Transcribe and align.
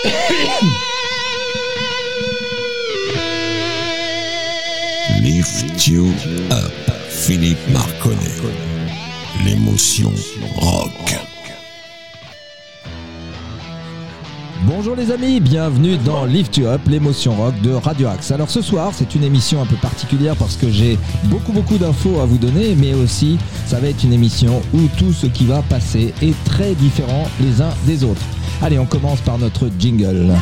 Lift 5.20 5.86
You 5.86 6.06
Up, 6.50 6.72
Philippe 7.08 7.58
Marconnet. 7.70 8.16
L'émotion 9.44 10.10
rock. 10.56 10.90
Bonjour 14.64 14.96
les 14.96 15.10
amis, 15.10 15.40
bienvenue 15.40 15.98
dans 15.98 16.24
Lift 16.24 16.56
You 16.56 16.68
Up, 16.68 16.80
l'émotion 16.86 17.34
rock 17.34 17.60
de 17.60 17.72
Radio 17.72 18.08
Axe. 18.08 18.30
Alors 18.30 18.48
ce 18.48 18.62
soir, 18.62 18.92
c'est 18.94 19.14
une 19.14 19.24
émission 19.24 19.60
un 19.60 19.66
peu 19.66 19.76
particulière 19.76 20.34
parce 20.36 20.56
que 20.56 20.70
j'ai 20.70 20.98
beaucoup 21.24 21.52
beaucoup 21.52 21.76
d'infos 21.76 22.20
à 22.20 22.24
vous 22.24 22.38
donner, 22.38 22.74
mais 22.74 22.94
aussi 22.94 23.36
ça 23.66 23.80
va 23.80 23.88
être 23.88 24.02
une 24.04 24.14
émission 24.14 24.62
où 24.72 24.88
tout 24.96 25.12
ce 25.12 25.26
qui 25.26 25.44
va 25.44 25.60
passer 25.62 26.14
est 26.22 26.44
très 26.44 26.74
différent 26.74 27.28
les 27.40 27.60
uns 27.60 27.74
des 27.86 28.02
autres. 28.04 28.22
Allez, 28.62 28.78
on 28.78 28.84
commence 28.84 29.20
par 29.20 29.38
notre 29.38 29.68
jingle. 29.78 30.34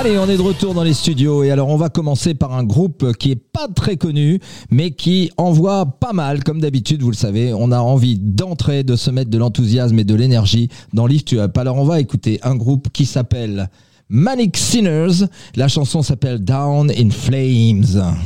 Allez, 0.00 0.18
on 0.18 0.30
est 0.30 0.38
de 0.38 0.42
retour 0.42 0.72
dans 0.72 0.82
les 0.82 0.94
studios 0.94 1.42
et 1.42 1.50
alors 1.50 1.68
on 1.68 1.76
va 1.76 1.90
commencer 1.90 2.32
par 2.32 2.54
un 2.54 2.64
groupe 2.64 3.12
qui 3.18 3.32
est 3.32 3.36
pas 3.36 3.68
très 3.68 3.98
connu 3.98 4.40
mais 4.70 4.92
qui 4.92 5.30
envoie 5.36 5.84
pas 5.84 6.14
mal 6.14 6.42
comme 6.42 6.58
d'habitude, 6.58 7.02
vous 7.02 7.10
le 7.10 7.16
savez, 7.16 7.52
on 7.52 7.70
a 7.70 7.80
envie 7.80 8.18
d'entrer, 8.18 8.82
de 8.82 8.96
se 8.96 9.10
mettre 9.10 9.28
de 9.28 9.36
l'enthousiasme 9.36 9.98
et 9.98 10.04
de 10.04 10.14
l'énergie 10.14 10.70
dans 10.94 11.06
Lift 11.06 11.34
Up. 11.34 11.58
Alors 11.58 11.76
on 11.76 11.84
va 11.84 12.00
écouter 12.00 12.40
un 12.42 12.54
groupe 12.54 12.88
qui 12.94 13.04
s'appelle 13.04 13.68
Manic 14.08 14.56
Sinners, 14.56 15.26
la 15.54 15.68
chanson 15.68 16.00
s'appelle 16.00 16.38
Down 16.38 16.90
in 16.90 17.10
Flames. 17.10 18.16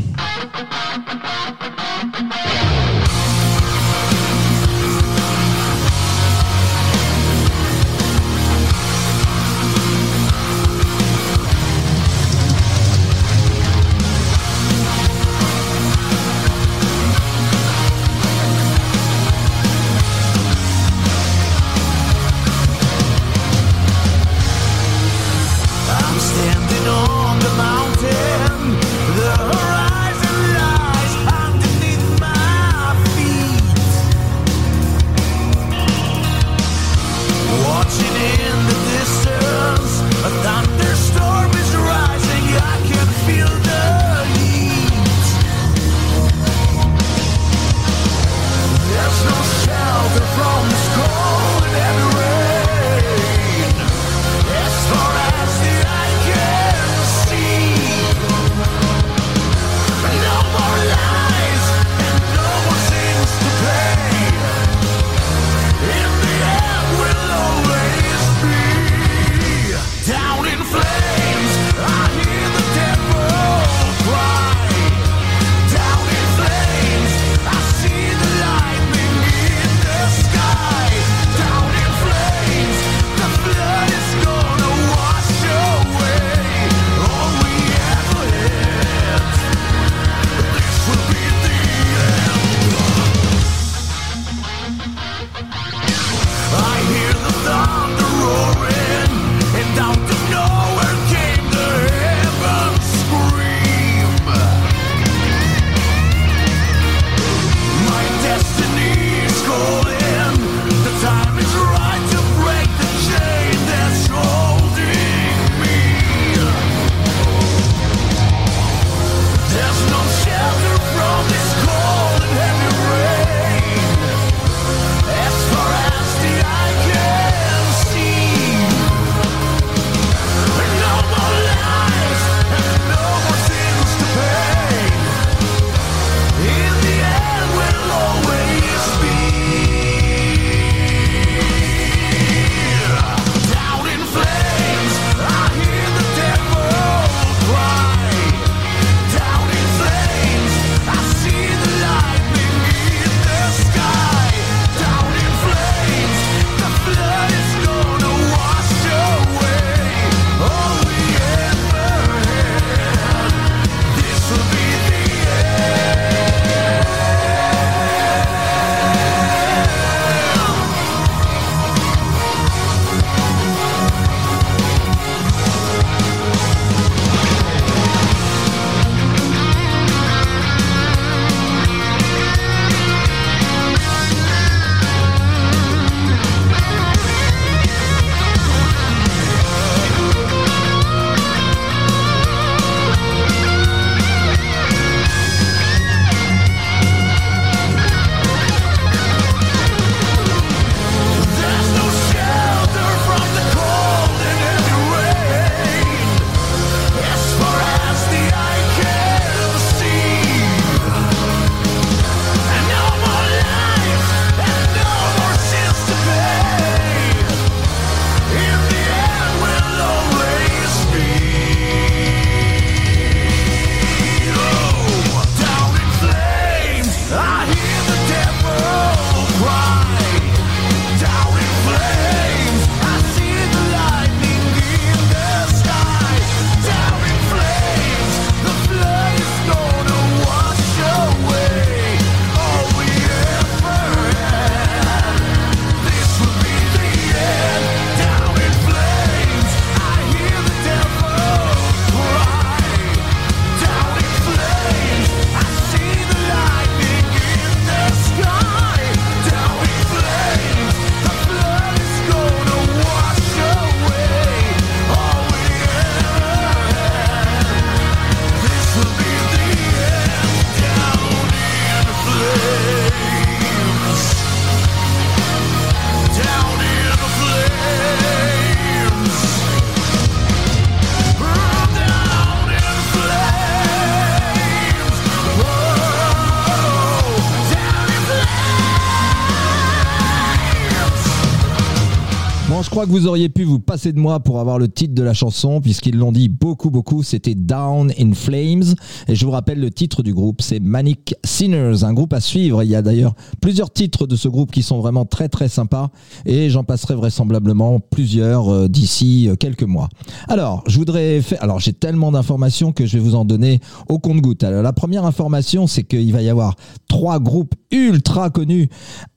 Que 292.84 292.90
vous 292.90 293.06
auriez 293.06 293.28
pu 293.28 293.44
vous 293.44 293.60
passer 293.60 293.92
de 293.92 293.98
moi 293.98 294.20
pour 294.20 294.40
avoir 294.40 294.58
le 294.58 294.69
titre 294.69 294.94
de 294.94 295.02
la 295.02 295.14
chanson, 295.14 295.60
puisqu'ils 295.60 295.96
l'ont 295.96 296.12
dit 296.12 296.28
beaucoup, 296.28 296.70
beaucoup. 296.70 297.02
C'était 297.02 297.34
Down 297.34 297.92
in 297.98 298.12
Flames. 298.12 298.75
Et 299.08 299.14
je 299.14 299.25
vous 299.25 299.31
rappelle 299.31 299.60
le 299.60 299.70
titre 299.70 300.02
du 300.02 300.12
groupe, 300.12 300.42
c'est 300.42 300.60
Manic 300.60 301.14
Sinners, 301.25 301.82
un 301.82 301.92
groupe 301.94 302.12
à 302.12 302.20
suivre. 302.20 302.62
Il 302.62 302.70
y 302.70 302.75
a 302.75 302.82
d'ailleurs 302.82 303.14
plusieurs 303.40 303.72
titres 303.72 304.06
de 304.06 304.16
ce 304.16 304.28
groupe 304.28 304.50
qui 304.50 304.62
sont 304.62 304.81
vraiment 304.81 305.04
très, 305.04 305.28
très 305.28 305.48
sympas. 305.48 305.90
Et 306.26 306.50
j'en 306.50 306.64
passerai 306.64 306.94
vraisemblablement 306.94 307.81
plusieurs 307.81 308.48
euh, 308.48 308.69
d'ici 308.69 309.28
euh, 309.28 309.36
quelques 309.36 309.62
mois. 309.62 309.88
Alors, 310.28 310.62
je 310.66 310.78
voudrais 310.78 311.22
faire. 311.22 311.42
Alors, 311.42 311.60
j'ai 311.60 311.72
tellement 311.72 312.12
d'informations 312.12 312.72
que 312.72 312.86
je 312.86 312.98
vais 312.98 313.02
vous 313.02 313.14
en 313.14 313.25
donner 313.25 313.60
au 313.88 313.98
compte-goutte. 313.98 314.44
Alors, 314.44 314.62
la 314.62 314.72
première 314.72 315.06
information, 315.06 315.66
c'est 315.66 315.84
qu'il 315.84 316.12
va 316.12 316.22
y 316.22 316.28
avoir 316.28 316.56
trois 316.88 317.19
groupes 317.19 317.54
ultra 317.70 318.31
connus, 318.31 318.69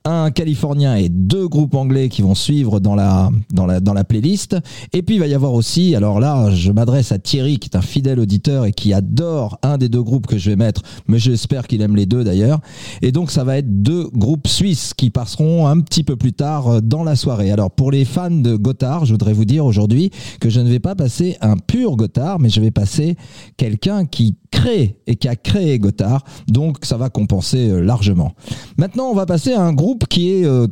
un 0.04 0.30
californien 0.30 0.96
et 0.96 1.08
deux 1.08 1.46
groupes 1.46 1.74
anglais 1.74 2.08
qui 2.08 2.22
vont 2.22 2.34
suivre 2.34 2.80
dans 2.80 2.94
la, 2.94 3.30
dans 3.58 3.66
la, 3.66 3.80
dans 3.80 3.92
la 3.92 4.04
playlist. 4.04 4.56
Et 4.92 5.02
puis 5.02 5.16
il 5.16 5.18
va 5.18 5.26
y 5.26 5.34
avoir 5.34 5.52
aussi, 5.52 5.96
alors 5.96 6.20
là, 6.20 6.50
je 6.50 6.70
m'adresse 6.70 7.10
à 7.10 7.18
Thierry 7.18 7.58
qui 7.58 7.68
est 7.68 7.76
un 7.76 7.82
fidèle 7.82 8.20
auditeur 8.20 8.64
et 8.64 8.72
qui 8.72 8.92
adore 8.92 9.58
un 9.62 9.78
des 9.78 9.88
deux 9.88 10.02
groupes 10.02 10.28
que 10.28 10.38
je 10.38 10.50
vais 10.50 10.56
mettre, 10.56 10.82
mais 11.08 11.18
j'espère 11.18 11.66
qu'il 11.66 11.82
aime 11.82 11.96
les 11.96 12.06
deux 12.06 12.22
d'ailleurs. 12.22 12.60
Et 13.02 13.10
donc 13.10 13.32
ça 13.32 13.42
va 13.42 13.58
être 13.58 13.82
deux 13.82 14.08
groupes 14.14 14.46
suisses 14.46 14.94
qui 14.94 15.10
passeront 15.10 15.66
un 15.66 15.80
petit 15.80 16.04
peu 16.04 16.14
plus 16.14 16.32
tard 16.32 16.68
euh, 16.68 16.80
dans 16.80 17.02
la 17.02 17.16
soirée. 17.16 17.50
Alors 17.50 17.70
pour 17.70 17.90
les 17.90 18.04
fans 18.04 18.30
de 18.30 18.54
Gotthard, 18.54 19.04
je 19.04 19.12
voudrais 19.12 19.32
vous 19.32 19.44
dire 19.44 19.66
aujourd'hui 19.66 20.10
que 20.40 20.50
je 20.50 20.60
ne 20.60 20.68
vais 20.68 20.78
pas 20.78 20.94
passer 20.94 21.36
un 21.40 21.56
pur 21.56 21.96
Gotthard, 21.96 22.38
mais 22.38 22.50
je 22.50 22.60
vais 22.60 22.70
passer 22.70 23.16
quelqu'un 23.56 24.06
qui 24.06 24.36
crée 24.52 24.96
et 25.08 25.16
qui 25.16 25.26
a 25.26 25.34
créé 25.34 25.78
Gotthard. 25.80 26.24
Donc 26.46 26.78
ça 26.82 26.96
va 26.96 27.10
compenser 27.10 27.70
euh, 27.70 27.80
largement. 27.80 28.34
Maintenant, 28.76 29.06
on 29.06 29.14
va 29.14 29.26
passer 29.26 29.52
à 29.52 29.62
un 29.62 29.72
groupe 29.72 30.06
qui 30.06 30.30
est 30.30 30.44
euh, 30.44 30.68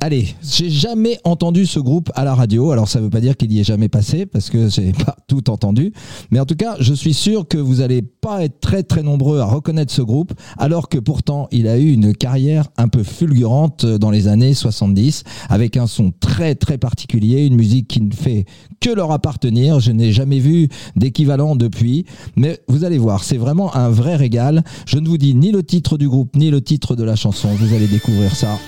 Allez, 0.00 0.36
j'ai 0.42 0.70
jamais 0.70 1.18
entendu 1.24 1.66
ce 1.66 1.80
groupe 1.80 2.12
à 2.14 2.22
la 2.24 2.34
radio. 2.34 2.70
Alors 2.70 2.86
ça 2.86 3.00
veut 3.00 3.10
pas 3.10 3.20
dire 3.20 3.36
qu'il 3.36 3.52
y 3.52 3.58
est 3.58 3.64
jamais 3.64 3.88
passé 3.88 4.26
parce 4.26 4.48
que 4.48 4.68
j'ai 4.68 4.92
pas 4.92 5.16
tout 5.26 5.50
entendu, 5.50 5.92
mais 6.30 6.38
en 6.38 6.46
tout 6.46 6.54
cas, 6.54 6.76
je 6.78 6.94
suis 6.94 7.14
sûr 7.14 7.48
que 7.48 7.58
vous 7.58 7.80
allez 7.80 8.02
pas 8.02 8.44
être 8.44 8.60
très 8.60 8.84
très 8.84 9.02
nombreux 9.02 9.40
à 9.40 9.44
reconnaître 9.44 9.92
ce 9.92 10.02
groupe 10.02 10.32
alors 10.56 10.88
que 10.88 10.98
pourtant, 10.98 11.48
il 11.50 11.66
a 11.66 11.78
eu 11.78 11.90
une 11.90 12.14
carrière 12.14 12.68
un 12.76 12.86
peu 12.86 13.02
fulgurante 13.02 13.84
dans 13.86 14.10
les 14.12 14.28
années 14.28 14.54
70 14.54 15.24
avec 15.48 15.76
un 15.76 15.88
son 15.88 16.12
très 16.12 16.54
très 16.54 16.78
particulier, 16.78 17.44
une 17.44 17.56
musique 17.56 17.88
qui 17.88 18.00
ne 18.00 18.12
fait 18.12 18.44
que 18.80 18.90
leur 18.90 19.10
appartenir. 19.10 19.80
Je 19.80 19.90
n'ai 19.90 20.12
jamais 20.12 20.38
vu 20.38 20.68
d'équivalent 20.94 21.56
depuis, 21.56 22.04
mais 22.36 22.60
vous 22.68 22.84
allez 22.84 22.98
voir, 22.98 23.24
c'est 23.24 23.36
vraiment 23.36 23.74
un 23.74 23.90
vrai 23.90 24.14
régal. 24.14 24.62
Je 24.86 24.98
ne 24.98 25.08
vous 25.08 25.18
dis 25.18 25.34
ni 25.34 25.50
le 25.50 25.64
titre 25.64 25.98
du 25.98 26.08
groupe 26.08 26.36
ni 26.36 26.50
le 26.50 26.60
titre 26.60 26.94
de 26.94 27.02
la 27.02 27.16
chanson, 27.16 27.48
vous 27.48 27.74
allez 27.74 27.88
découvrir 27.88 28.36
ça 28.36 28.58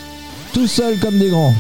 tout 0.53 0.67
seul 0.67 0.97
comme 0.99 1.19
des 1.19 1.29
grands. 1.29 1.55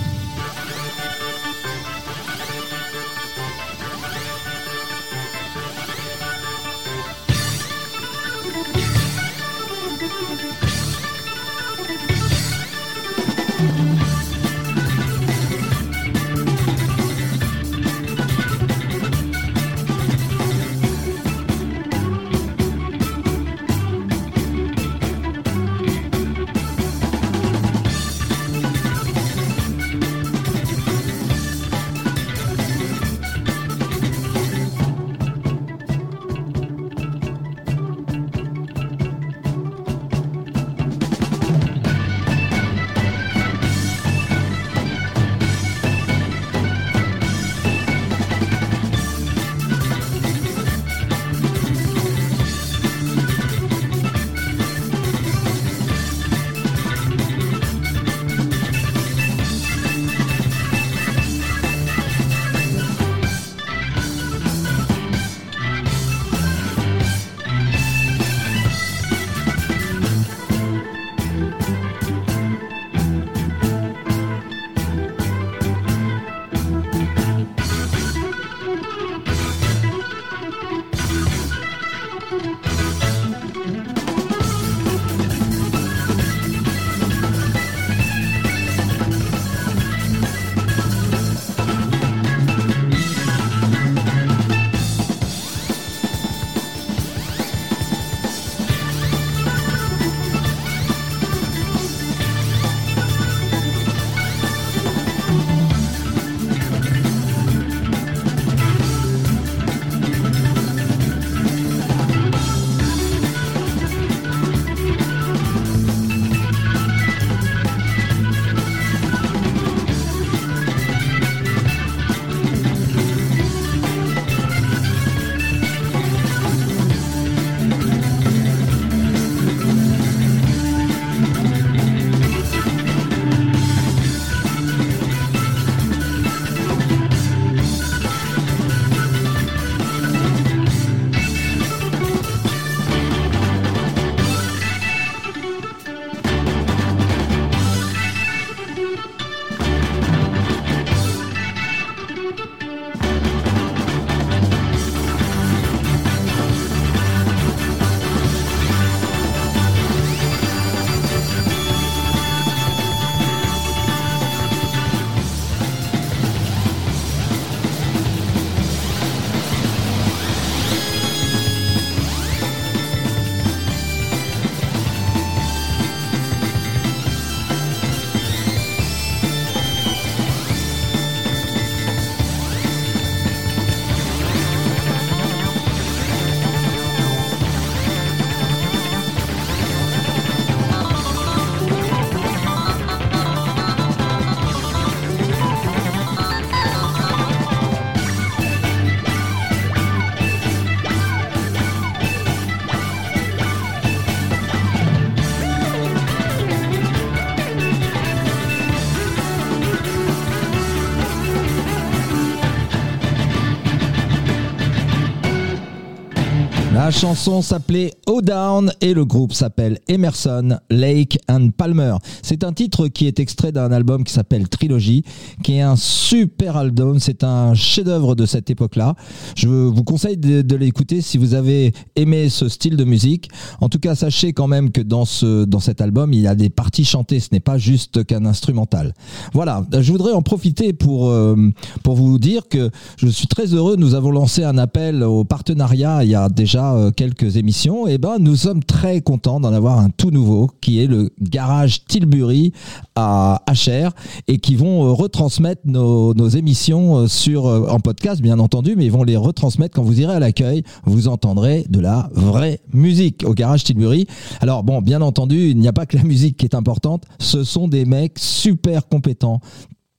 La 216.91 216.97
chanson 216.97 217.41
s'appelait 217.41 217.93
Oh 218.09 218.21
Down 218.21 218.73
et 218.81 218.95
le 218.95 219.05
groupe 219.05 219.33
s'appelle 219.33 219.79
Emerson, 219.87 220.59
Lake 220.71 221.21
and 221.29 221.51
Palmer. 221.57 221.95
C'est 222.21 222.43
un 222.43 222.53
titre 222.53 222.89
qui 222.89 223.07
est 223.07 223.21
extrait 223.21 223.53
d'un 223.53 223.71
album 223.71 224.03
qui 224.03 224.13
s'appelle 224.13 224.49
Trilogy, 224.49 225.05
qui 225.45 225.59
est 225.59 225.61
un 225.61 225.77
super 225.77 226.57
album. 226.57 226.99
C'est 226.99 227.23
un 227.23 227.55
chef-d'œuvre 227.55 228.17
de 228.17 228.27
cette 228.27 228.51
époque-là. 228.51 228.97
Je 229.37 229.47
vous 229.47 229.85
conseille 229.85 230.17
de, 230.17 230.43
de 230.43 230.57
l'écouter 230.57 231.01
si 231.01 231.17
vous 231.17 231.35
avez 231.35 231.73
aimé 231.95 232.29
ce 232.29 232.49
style 232.49 232.77
de 232.77 232.83
musique. 232.83 233.31
En 233.61 233.69
tout 233.69 233.79
cas, 233.79 233.95
sachez 233.95 234.33
quand 234.33 234.49
même 234.49 234.73
que 234.73 234.81
dans 234.81 235.05
ce 235.05 235.45
dans 235.45 235.61
cet 235.61 235.81
album, 235.81 236.13
il 236.13 236.23
y 236.23 236.27
a 236.27 236.35
des 236.35 236.51
parties 236.51 236.85
chantées. 236.85 237.21
Ce 237.21 237.29
n'est 237.31 237.39
pas 237.39 237.57
juste 237.57 238.03
qu'un 238.03 238.27
instrumental. 238.27 238.95
Voilà. 239.33 239.65
Je 239.79 239.93
voudrais 239.93 240.13
en 240.13 240.23
profiter 240.23 240.73
pour 240.73 241.09
euh, 241.11 241.37
pour 241.85 241.95
vous 241.95 242.19
dire 242.19 242.49
que 242.49 242.69
je 242.97 243.07
suis 243.07 243.29
très 243.29 243.55
heureux. 243.55 243.77
Nous 243.77 243.95
avons 243.95 244.11
lancé 244.11 244.43
un 244.43 244.59
appel 244.59 245.05
au 245.05 245.23
partenariat 245.23 246.03
il 246.03 246.11
y 246.11 246.17
a 246.17 246.29
déjà 246.29 246.80
euh, 246.81 246.91
quelques 246.91 247.37
émissions. 247.37 247.87
Et 247.87 247.99
ben, 247.99 248.17
nous 248.19 248.37
sommes 248.37 248.65
très 248.65 249.01
contents 249.01 249.41
d'en 249.41 249.53
avoir 249.53 249.79
un 249.79 249.91
tout 249.91 250.11
nouveau 250.11 250.51
qui 250.61 250.83
est 250.83 250.87
le 250.87 251.11
garage 251.21 251.85
Tilbury 251.85 252.53
à 252.95 253.43
HR 253.49 253.91
et 254.29 254.39
qui 254.39 254.57
vont 254.57 254.87
euh, 254.87 254.93
retransmettre 254.93 255.63
nos, 255.65 256.29
émissions 256.29 256.97
euh, 256.97 257.07
sur 257.07 257.47
en 257.47 257.81
podcast 257.81 258.21
bien 258.21 258.39
entendu, 258.39 258.75
mais 258.77 258.87
ils 258.87 258.93
vont 258.93 259.05
les 259.05 259.17
retransmettre 259.17 259.75
quand 259.77 259.83
vous 259.83 260.01
irez 260.01 260.15
à 260.15 260.19
l'accueil. 260.19 260.63
Vous 260.85 261.09
entendrez 261.09 261.65
de 261.69 261.81
la 261.81 262.11
vraie 262.13 262.61
musique 262.73 263.25
au 263.27 263.35
garage 263.35 263.65
Tilbury. 263.65 264.07
Alors 264.41 264.63
bon, 264.63 264.81
bien 264.81 265.03
entendu, 265.03 265.51
il 265.51 265.59
n'y 265.59 265.69
a 265.69 265.73
pas 265.73 265.87
que 265.87 265.97
la 265.97 266.05
musique 266.05 266.37
qui 266.37 266.47
est 266.47 266.55
importante. 266.55 267.05
Ce 267.19 267.45
sont 267.45 267.69
des 267.69 267.85
mecs 267.85 268.19
super 268.19 268.89
compétents 268.89 269.41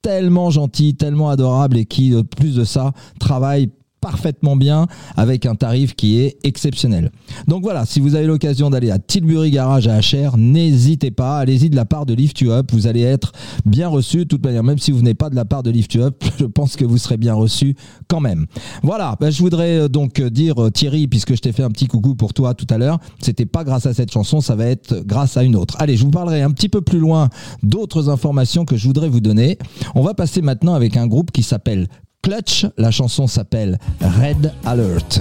tellement 0.02 0.50
gentils, 0.50 0.96
tellement 0.96 1.30
adorables 1.30 1.78
et 1.78 1.86
qui, 1.86 2.10
de 2.10 2.22
plus 2.22 2.56
de 2.56 2.64
ça, 2.64 2.92
travaillent 3.20 3.70
parfaitement 4.02 4.56
bien 4.56 4.88
avec 5.16 5.46
un 5.46 5.54
tarif 5.54 5.94
qui 5.94 6.18
est 6.18 6.36
exceptionnel. 6.42 7.10
Donc 7.46 7.62
voilà, 7.62 7.86
si 7.86 8.00
vous 8.00 8.16
avez 8.16 8.26
l'occasion 8.26 8.68
d'aller 8.68 8.90
à 8.90 8.98
Tilbury 8.98 9.50
Garage 9.52 9.86
à 9.86 10.00
HR, 10.00 10.36
n'hésitez 10.36 11.10
pas, 11.10 11.38
allez-y 11.38 11.70
de 11.70 11.76
la 11.76 11.86
part 11.86 12.04
de 12.04 12.12
Lift 12.12 12.40
You 12.40 12.50
Up, 12.50 12.70
vous 12.72 12.86
allez 12.86 13.02
être 13.02 13.32
bien 13.64 13.88
reçu 13.88 14.18
de 14.18 14.24
toute 14.24 14.44
manière, 14.44 14.64
même 14.64 14.78
si 14.78 14.90
vous 14.90 14.98
venez 14.98 15.14
pas 15.14 15.30
de 15.30 15.36
la 15.36 15.44
part 15.44 15.62
de 15.62 15.70
Lift 15.70 15.94
You 15.94 16.02
Up, 16.02 16.22
je 16.38 16.44
pense 16.44 16.76
que 16.76 16.84
vous 16.84 16.98
serez 16.98 17.16
bien 17.16 17.34
reçu 17.34 17.76
quand 18.08 18.20
même. 18.20 18.46
Voilà, 18.82 19.16
ben, 19.20 19.30
je 19.30 19.40
voudrais 19.40 19.78
euh, 19.78 19.88
donc 19.88 20.18
euh, 20.18 20.28
dire 20.28 20.60
euh, 20.60 20.70
Thierry, 20.70 21.06
puisque 21.06 21.36
je 21.36 21.40
t'ai 21.40 21.52
fait 21.52 21.62
un 21.62 21.70
petit 21.70 21.86
coucou 21.86 22.16
pour 22.16 22.34
toi 22.34 22.54
tout 22.54 22.66
à 22.70 22.78
l'heure, 22.78 22.98
c'était 23.20 23.46
pas 23.46 23.62
grâce 23.62 23.86
à 23.86 23.94
cette 23.94 24.10
chanson, 24.10 24.40
ça 24.40 24.56
va 24.56 24.66
être 24.66 25.04
grâce 25.06 25.36
à 25.36 25.44
une 25.44 25.54
autre. 25.54 25.76
Allez, 25.78 25.96
je 25.96 26.04
vous 26.04 26.10
parlerai 26.10 26.42
un 26.42 26.50
petit 26.50 26.68
peu 26.68 26.80
plus 26.80 26.98
loin 26.98 27.28
d'autres 27.62 28.08
informations 28.08 28.64
que 28.64 28.76
je 28.76 28.86
voudrais 28.86 29.08
vous 29.08 29.20
donner. 29.20 29.58
On 29.94 30.02
va 30.02 30.14
passer 30.14 30.42
maintenant 30.42 30.74
avec 30.74 30.96
un 30.96 31.06
groupe 31.06 31.30
qui 31.30 31.44
s'appelle 31.44 31.86
Clutch, 32.22 32.66
la 32.78 32.92
chanson 32.92 33.26
s'appelle 33.26 33.78
Red 34.00 34.52
Alert. 34.64 35.20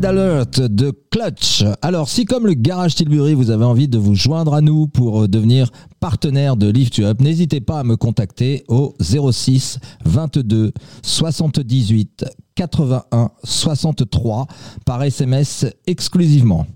Red 0.00 0.06
Alert 0.06 0.60
de 0.62 0.92
Clutch. 1.10 1.62
Alors, 1.82 2.08
si 2.08 2.24
comme 2.24 2.46
le 2.46 2.54
Garage 2.54 2.94
Tilbury, 2.94 3.34
vous 3.34 3.50
avez 3.50 3.66
envie 3.66 3.86
de 3.86 3.98
vous 3.98 4.14
joindre 4.14 4.54
à 4.54 4.62
nous 4.62 4.86
pour 4.86 5.24
euh, 5.24 5.28
devenir 5.28 5.70
partenaire 6.00 6.56
de 6.56 6.70
Lift 6.70 7.00
Up, 7.00 7.20
n'hésitez 7.20 7.60
pas 7.60 7.80
à 7.80 7.84
me 7.84 7.98
contacter 7.98 8.64
au 8.68 8.94
06 8.98 9.78
22 10.06 10.72
78 11.02 12.24
81 12.54 13.30
63 13.44 14.46
par 14.86 15.02
SMS 15.02 15.66
exclusivement. 15.86 16.66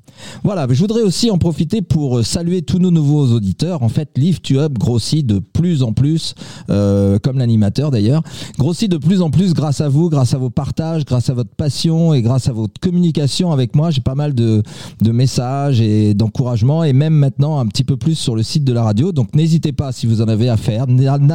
Voilà, 0.42 0.66
je 0.68 0.78
voudrais 0.78 1.02
aussi 1.02 1.30
en 1.30 1.38
profiter 1.38 1.82
pour 1.82 2.18
euh, 2.18 2.22
saluer 2.22 2.62
tous 2.62 2.78
nos 2.78 2.90
nouveaux 2.90 3.32
auditeurs. 3.32 3.82
En 3.82 3.88
fait, 3.88 4.10
Lift 4.16 4.50
Up 4.52 4.72
grossit 4.78 5.26
de 5.26 5.38
plus 5.38 5.82
en 5.82 5.92
plus, 5.92 6.34
euh, 6.70 7.18
comme 7.18 7.38
l'animateur 7.38 7.90
d'ailleurs, 7.90 8.22
grossit 8.58 8.90
de 8.90 8.96
plus 8.96 9.22
en 9.22 9.30
plus 9.30 9.54
grâce 9.54 9.80
à 9.80 9.88
vous, 9.88 10.08
grâce 10.08 10.34
à 10.34 10.38
vos 10.38 10.50
partages, 10.50 11.04
grâce 11.04 11.30
à 11.30 11.34
votre 11.34 11.54
passion 11.54 12.14
et 12.14 12.22
grâce 12.22 12.48
à 12.48 12.52
votre 12.52 12.80
communication 12.80 13.52
avec 13.52 13.74
moi. 13.74 13.90
J'ai 13.90 14.00
pas 14.00 14.14
mal 14.14 14.34
de, 14.34 14.62
de 15.02 15.12
messages 15.12 15.80
et 15.80 16.14
d'encouragements 16.14 16.84
et 16.84 16.92
même 16.92 17.14
maintenant 17.14 17.58
un 17.58 17.66
petit 17.66 17.84
peu 17.84 17.96
plus 17.96 18.14
sur 18.14 18.36
le 18.36 18.42
site 18.42 18.64
de 18.64 18.72
la 18.72 18.82
radio. 18.82 19.12
Donc 19.12 19.34
n'hésitez 19.34 19.72
pas 19.72 19.92
si 19.92 20.06
vous 20.06 20.22
en 20.22 20.28
avez 20.28 20.48
à 20.48 20.56
faire, 20.56 20.86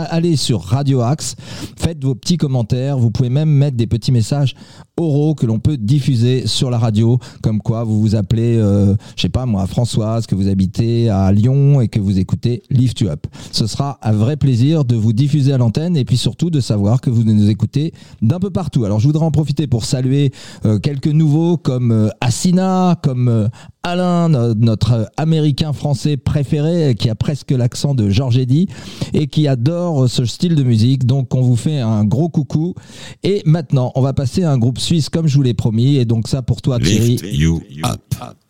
allez 0.09 0.36
sur 0.36 0.62
Radio 0.62 1.01
Axe, 1.01 1.36
faites 1.77 2.03
vos 2.03 2.15
petits 2.15 2.38
commentaires. 2.38 2.98
Vous 2.98 3.12
pouvez 3.12 3.29
même 3.29 3.50
mettre 3.50 3.77
des 3.77 3.88
petits 3.88 4.12
messages 4.12 4.55
oraux 5.00 5.36
que 5.36 5.46
l'on 5.46 5.60
peut 5.60 5.77
diffuser 5.77 6.48
sur 6.48 6.70
la 6.70 6.77
radio, 6.77 7.20
comme 7.41 7.62
quoi 7.62 7.84
vous 7.84 8.00
vous 8.00 8.15
appelez, 8.15 8.58
euh, 8.58 8.96
je 9.15 9.22
sais 9.22 9.29
pas 9.29 9.46
moi, 9.46 9.65
Françoise, 9.68 10.27
que 10.27 10.36
vous 10.36 10.48
habitez 10.48 11.10
à 11.10 11.32
Lyon 11.32 11.82
et 11.82 11.88
que 11.88 12.00
vous 12.00 12.20
écoutez 12.20 12.63
Lift 12.70 13.00
You 13.01 13.10
Up. 13.10 13.25
Ce 13.51 13.68
sera 13.68 14.00
un 14.01 14.12
vrai 14.12 14.38
plaisir 14.38 14.86
de 14.86 14.96
vous 14.96 15.13
diffuser 15.13 15.53
à 15.53 15.58
l'antenne 15.58 15.98
et 15.98 16.06
puis 16.06 16.18
surtout 16.18 16.50
de 16.50 16.60
savoir 16.60 17.01
que 17.01 17.10
vous 17.10 17.24
nous 17.24 17.50
écoutez 17.50 17.94
d'un 18.22 18.39
peu 18.39 18.50
partout. 18.50 18.86
Alors 18.86 19.00
je 19.00 19.08
voudrais 19.08 19.25
en 19.25 19.32
profiter 19.32 19.68
pour 19.68 19.86
saluer 19.86 20.32
euh, 20.65 20.79
quelques 20.79 21.08
nouveaux 21.08 21.58
comme 21.58 21.91
euh, 21.91 22.10
Assina, 22.22 22.98
comme 23.01 23.27
euh, 23.27 23.48
Alain, 23.83 24.27
no- 24.29 24.53
notre 24.55 25.09
américain 25.15 25.71
français 25.71 26.17
préféré, 26.17 26.95
qui 26.95 27.09
a 27.09 27.15
presque 27.15 27.51
l'accent 27.51 27.95
de 27.95 28.09
Georges 28.09 28.38
Eddy 28.38 28.67
et 29.13 29.27
qui 29.27 29.48
adore 29.48 30.09
ce 30.09 30.25
style 30.25 30.55
de 30.55 30.63
musique. 30.63 31.05
Donc 31.05 31.33
on 31.33 31.41
vous 31.41 31.55
fait 31.55 31.79
un 31.79 32.03
gros 32.03 32.27
coucou. 32.29 32.75
Et 33.24 33.41
maintenant, 33.45 33.91
on 33.95 34.01
va 34.01 34.12
passer 34.13 34.43
à 34.43 34.51
un 34.51 34.57
groupe 34.57 34.79
suisse 34.79 35.07
comme 35.09 35.27
je 35.27 35.36
vous 35.36 35.43
l'ai 35.43 35.53
promis. 35.53 35.95
Et 35.95 36.05
donc 36.05 36.27
ça 36.27 36.41
pour 36.41 36.62
toi 36.62 36.77
Thierry. 36.79 37.12
Lift 37.21 37.25
You 37.31 37.62
Up. 37.86 38.01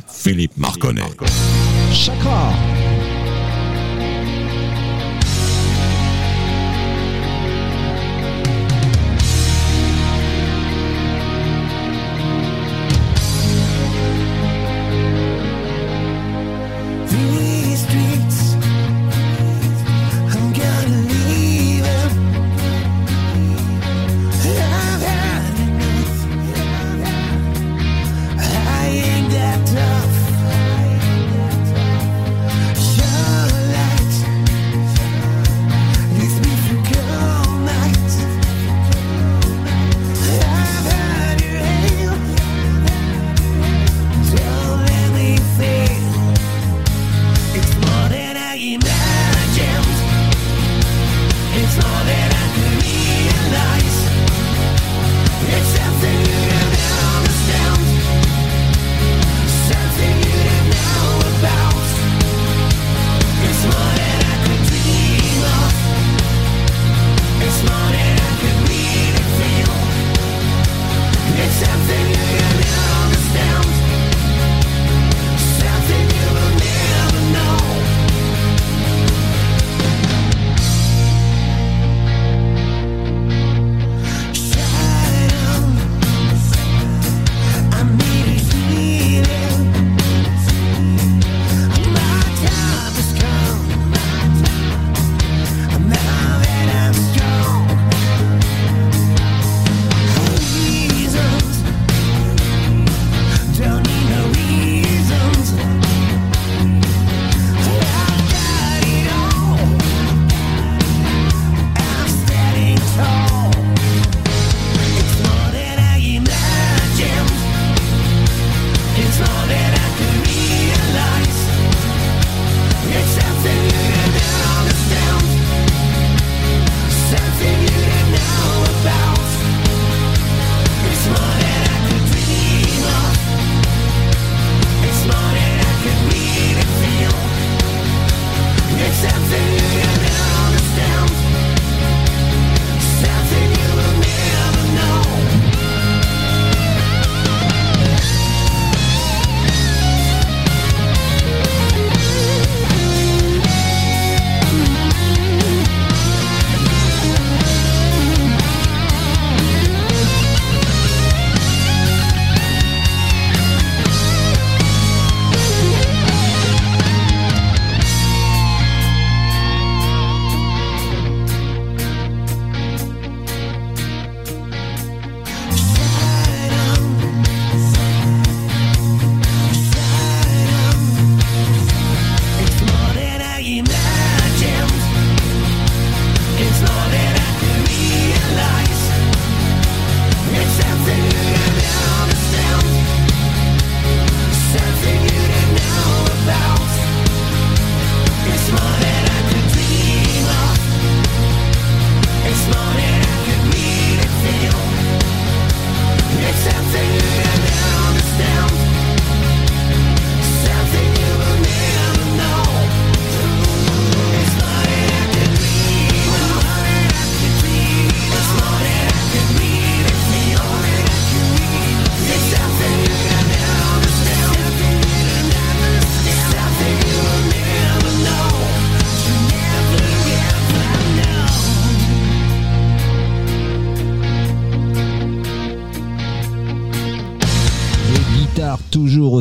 Philippe 0.08 0.58
Marconnet. 0.58 1.04
Chakra. 1.94 2.52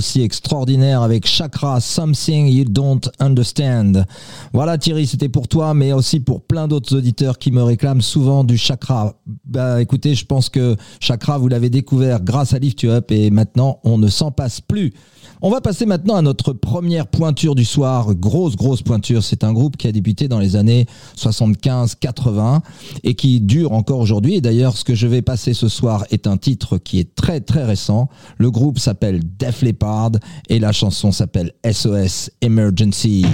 Aussi 0.08 0.22
extraordinaires 0.22 1.02
avec 1.02 1.26
Chakra 1.26 1.80
Something 1.80 2.46
You 2.46 2.64
Don't 2.64 3.00
Understand. 3.18 4.04
Voilà 4.54 4.78
Thierry, 4.78 5.06
c'était 5.06 5.28
pour 5.28 5.48
toi, 5.48 5.74
mais 5.74 5.92
aussi 5.92 6.18
pour 6.18 6.40
plein 6.40 6.66
d'autres 6.66 6.96
auditeurs 6.96 7.38
qui 7.38 7.50
me 7.50 7.62
réclament 7.62 8.00
souvent 8.00 8.42
du 8.42 8.56
Chakra. 8.56 9.16
Bah 9.44 9.82
écoutez, 9.82 10.14
je 10.14 10.24
pense 10.24 10.48
que 10.48 10.76
Chakra, 10.98 11.36
vous 11.36 11.48
l'avez 11.48 11.68
découvert 11.68 12.22
grâce 12.22 12.54
à 12.54 12.58
Lift 12.58 12.80
You 12.82 12.90
Up 12.90 13.10
et 13.10 13.30
maintenant 13.30 13.80
on 13.84 13.98
ne 13.98 14.08
s'en 14.08 14.30
passe 14.30 14.62
plus. 14.62 14.94
On 15.40 15.50
va 15.50 15.60
passer 15.60 15.86
maintenant 15.86 16.16
à 16.16 16.22
notre 16.22 16.52
première 16.52 17.06
pointure 17.06 17.54
du 17.54 17.64
soir. 17.64 18.14
Grosse, 18.14 18.56
grosse 18.56 18.82
pointure. 18.82 19.22
C'est 19.22 19.44
un 19.44 19.52
groupe 19.52 19.76
qui 19.76 19.86
a 19.86 19.92
débuté 19.92 20.28
dans 20.28 20.38
les 20.38 20.56
années 20.56 20.86
75-80 21.16 22.60
et 23.04 23.14
qui 23.14 23.40
dure 23.40 23.72
encore 23.72 24.00
aujourd'hui. 24.00 24.34
Et 24.34 24.40
d'ailleurs, 24.40 24.76
ce 24.76 24.84
que 24.84 24.94
je 24.94 25.06
vais 25.06 25.22
passer 25.22 25.54
ce 25.54 25.68
soir 25.68 26.04
est 26.10 26.26
un 26.26 26.36
titre 26.36 26.78
qui 26.78 26.98
est 26.98 27.14
très, 27.14 27.40
très 27.40 27.64
récent. 27.64 28.08
Le 28.38 28.50
groupe 28.50 28.78
s'appelle 28.78 29.20
Def 29.38 29.62
Leppard 29.62 30.12
et 30.48 30.58
la 30.58 30.72
chanson 30.72 31.12
s'appelle 31.12 31.52
SOS 31.64 32.30
Emergency. 32.42 33.24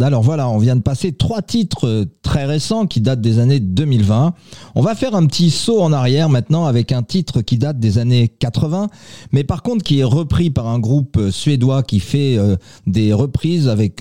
Alors 0.00 0.22
voilà, 0.22 0.48
on 0.48 0.58
vient 0.58 0.74
de 0.74 0.82
passer 0.82 1.12
trois 1.12 1.42
titres 1.42 1.86
euh, 1.86 2.04
très 2.22 2.44
récents 2.44 2.86
qui 2.86 3.00
datent 3.00 3.20
des 3.20 3.38
années 3.38 3.60
2020. 3.60 4.34
On 4.74 4.82
va 4.82 4.94
faire 4.94 5.14
un 5.14 5.26
petit 5.26 5.50
saut 5.50 5.80
en 5.80 5.92
arrière 5.92 6.28
maintenant 6.28 6.66
avec 6.66 6.90
un 6.90 7.02
titre 7.02 7.40
qui 7.40 7.56
date 7.56 7.78
des 7.78 7.98
années 7.98 8.28
80, 8.28 8.88
mais 9.30 9.44
par 9.44 9.62
contre 9.62 9.84
qui 9.84 10.00
est 10.00 10.04
repris 10.04 10.50
par 10.50 10.66
un 10.66 10.80
groupe 10.80 11.18
euh, 11.18 11.30
suédois 11.30 11.82
qui 11.84 12.00
fait 12.00 12.36
euh, 12.36 12.56
des 12.86 13.12
reprises 13.12 13.68
avec 13.68 14.00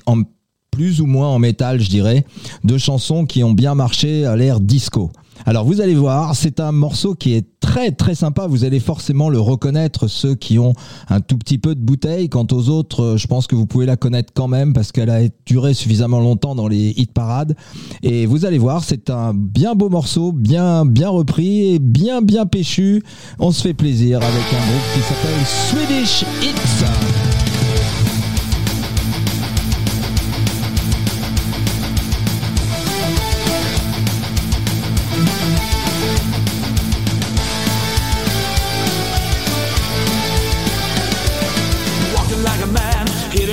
plus 0.78 1.02
ou 1.02 1.08
moins 1.08 1.28
en 1.30 1.40
métal, 1.40 1.82
je 1.82 1.90
dirais, 1.90 2.24
de 2.64 2.78
chansons 2.78 3.26
qui 3.26 3.44
ont 3.44 3.52
bien 3.52 3.74
marché 3.74 4.26
à 4.26 4.36
l'ère 4.36 4.60
disco. 4.60 5.10
Alors 5.48 5.66
vous 5.66 5.82
allez 5.82 5.96
voir, 5.96 6.36
c'est 6.36 6.60
un 6.60 6.72
morceau 6.72 7.16
qui 7.16 7.34
est 7.34 7.48
très 7.60 7.92
très 7.92 8.14
sympa. 8.14 8.46
Vous 8.46 8.64
allez 8.64 8.80
forcément 8.80 9.30
le 9.30 9.40
reconnaître, 9.40 10.08
ceux 10.08 10.36
qui 10.36 10.60
ont 10.60 10.74
un 11.10 11.20
tout 11.20 11.36
petit 11.36 11.58
peu 11.58 11.74
de 11.74 11.80
bouteille. 11.80 12.30
Quant 12.30 12.46
aux 12.52 12.70
autres, 12.70 13.02
euh, 13.02 13.18
je 13.18 13.26
pense 13.26 13.48
que 13.48 13.56
vous 13.56 13.66
pouvez 13.66 13.88
la 13.88 13.98
connaître 13.98 14.32
quand 14.36 14.48
même 14.48 14.74
parce 14.74 14.92
qu'elle 14.92 15.10
a 15.10 15.22
duré 15.48 15.74
suffisamment 15.74 16.20
longtemps 16.20 16.54
dans 16.54 16.68
les 16.68 16.94
hit 16.96 17.12
parades. 17.12 17.56
Et 18.04 18.28
vous 18.28 18.46
allez 18.46 18.60
voir, 18.60 18.84
c'est 18.84 19.10
un 19.10 19.34
bien 19.34 19.74
beau 19.74 19.90
morceau, 19.90 20.32
bien 20.32 20.86
bien 20.86 21.10
repris 21.10 21.74
et 21.74 21.80
bien 21.80 22.22
bien 22.22 22.46
péchu. 22.46 23.02
On 23.40 23.50
se 23.50 23.64
fait 23.64 23.74
plaisir 23.74 24.18
avec 24.22 24.46
un 24.54 24.68
groupe 24.68 24.94
qui 24.94 25.02
s'appelle 25.02 25.44
Swedish 25.44 26.24
Hits. 26.44 27.37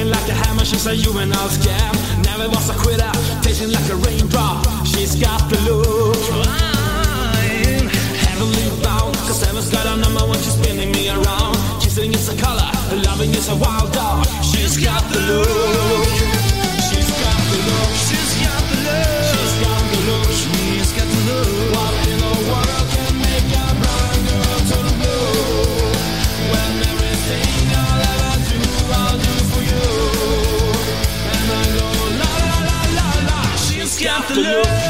Hitting 0.05 0.11
like 0.11 0.29
a 0.29 0.35
hammer, 0.35 0.65
she's 0.65 0.87
a 0.87 0.97
juvenile 0.97 1.49
scam. 1.49 1.93
Never 2.25 2.49
was 2.49 2.69
a 2.71 2.75
quitter, 2.75 3.11
tasting 3.43 3.73
like 3.73 3.89
a 3.91 3.97
raindrop. 3.97 4.65
She's 4.87 5.15
got 5.17 5.41
the 5.51 5.59
look. 5.63 6.17
Fine. 6.17 7.89
Heavenly 8.27 8.83
bound, 8.83 9.15
cause 9.27 9.43
heaven's 9.43 9.71
got 9.71 9.87
a 9.87 9.97
number 9.97 10.25
when 10.27 10.39
she's 10.39 10.55
spinning 10.55 10.93
me 10.93 11.09
around. 11.09 11.57
Kissing 11.81 12.13
is 12.13 12.29
a 12.29 12.37
color, 12.37 12.71
loving 13.05 13.31
is 13.31 13.49
a 13.49 13.57
wild 13.57 13.93
dog. 13.93 14.27
She's 14.43 14.77
got 14.77 15.03
the 15.13 15.21
look. 15.21 16.09
She's 16.89 17.11
got 17.23 17.41
the 17.51 17.59
look. 17.69 17.91
She's 18.07 18.33
got 18.43 18.63
the 18.71 18.79
look. 18.87 19.09
She's 19.31 19.55
got 19.65 19.83
the 19.93 19.99
look. 20.09 20.31
She's 20.31 20.93
got 20.93 21.09
the 21.09 21.21
look. 21.29 21.84
love. 34.45 34.84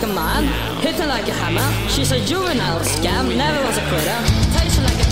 Like 0.00 0.10
a 0.10 0.14
man, 0.14 0.44
hitting 0.80 1.08
like 1.08 1.26
a 1.26 1.32
hammer. 1.32 1.88
She's 1.88 2.12
a 2.12 2.20
juvenile 2.24 2.78
scam, 2.80 3.36
never 3.36 3.66
was 3.66 3.78
a 3.78 3.82
quitter. 3.88 4.48
Like 4.84 5.00
a 5.04 5.07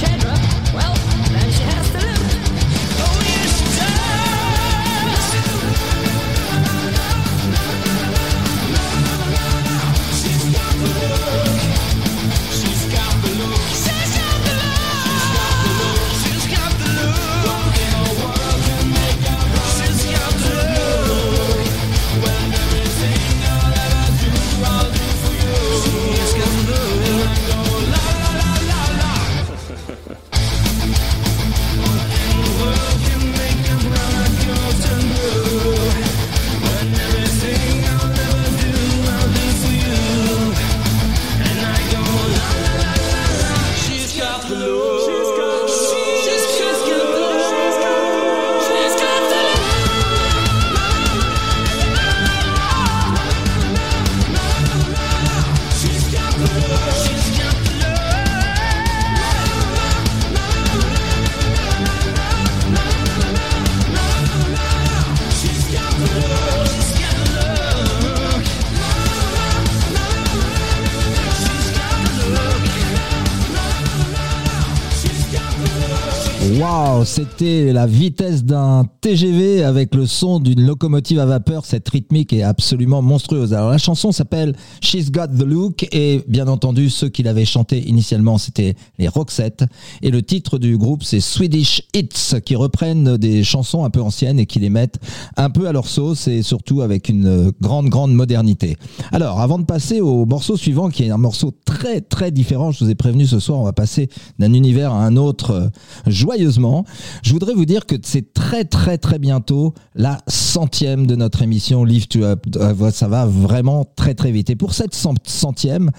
c'était 77.07 77.73
la 77.73 77.87
vitesse 77.87 78.45
d'un 78.45 78.85
TGV 79.01 79.63
avec 79.63 79.95
le 79.95 80.07
son 80.07 80.41
d'une 80.41 80.67
locomotive 80.67 81.21
à 81.21 81.25
vapeur. 81.25 81.65
Cette 81.65 81.89
rythmique 81.89 82.33
est 82.33 82.43
absolument 82.43 83.01
monstrueuse. 83.01 83.55
Alors 83.55 83.71
la 83.71 83.79
chanson 83.79 84.11
s'appelle 84.11 84.57
She's 84.81 85.13
Got 85.13 85.29
the 85.29 85.45
Look 85.45 85.87
et 85.93 86.23
bien 86.27 86.49
entendu 86.49 86.91
ceux 86.91 87.09
qui 87.09 87.23
l'avaient 87.23 87.45
chanté 87.45 87.89
initialement 87.89 88.39
c'était 88.39 88.75
les 88.99 89.07
Roxette 89.07 89.65
et 90.03 90.11
le 90.11 90.21
titre 90.21 90.59
du 90.59 90.77
groupe 90.77 91.05
c'est 91.05 91.21
Swedish 91.21 91.83
Hits 91.95 92.41
qui 92.45 92.57
reprennent 92.57 93.17
des 93.17 93.45
chansons 93.45 93.85
un 93.85 93.91
peu 93.91 94.03
anciennes 94.03 94.41
et 94.41 94.47
qui 94.47 94.59
les 94.59 94.71
mettent 94.71 94.99
un 95.37 95.49
peu 95.49 95.69
à 95.69 95.73
leur 95.73 95.87
sauce 95.87 96.27
et 96.27 96.43
surtout 96.43 96.83
avec 96.83 97.09
une 97.09 97.53
grande 97.61 97.89
grande 97.89 98.15
modernité. 98.15 98.77
Alors 99.13 99.41
avant 99.41 99.61
de 99.61 99.65
passer 99.65 100.01
au 100.01 100.27
morceau 100.27 100.57
suivant 100.57 100.91
qui 100.91 101.05
est 101.05 101.11
un 101.11 101.19
morceau 101.19 101.53
très 101.65 102.01
très 102.01 102.33
différent, 102.33 102.73
je 102.73 102.85
vous 102.85 102.91
ai 102.91 102.97
prévenu 102.97 103.27
ce 103.27 103.39
soir 103.39 103.61
on 103.61 103.65
va 103.65 103.73
passer 103.73 104.09
d'un 104.41 104.53
univers 104.53 104.93
à 104.93 105.05
un 105.05 105.17
autre 105.17 105.51
euh, 105.53 105.69
joyeusement. 106.07 106.85
Je 107.23 107.33
voudrais 107.33 107.55
vous 107.55 107.65
dire 107.65 107.87
que 107.87 107.97
c'est 108.03 108.33
très 108.35 108.65
très 108.65 108.99
très 108.99 109.19
bientôt 109.19 109.75
la 109.95 110.19
centième 110.29 111.07
de 111.07 111.17
notre 111.17 111.43
émission 111.43 111.85
Live 111.85 112.09
to 112.09 112.23
Up. 112.23 112.45
Euh, 112.57 112.91
Ça 112.91 113.09
va 113.09 113.27
vraiment 113.27 113.85
très 113.97 114.15
très 114.15 114.31
vite. 114.33 114.51
Et 114.51 114.57
pour 114.57 114.75
cette 114.75 114.95
cent- 114.95 115.15
centième, 115.25 115.91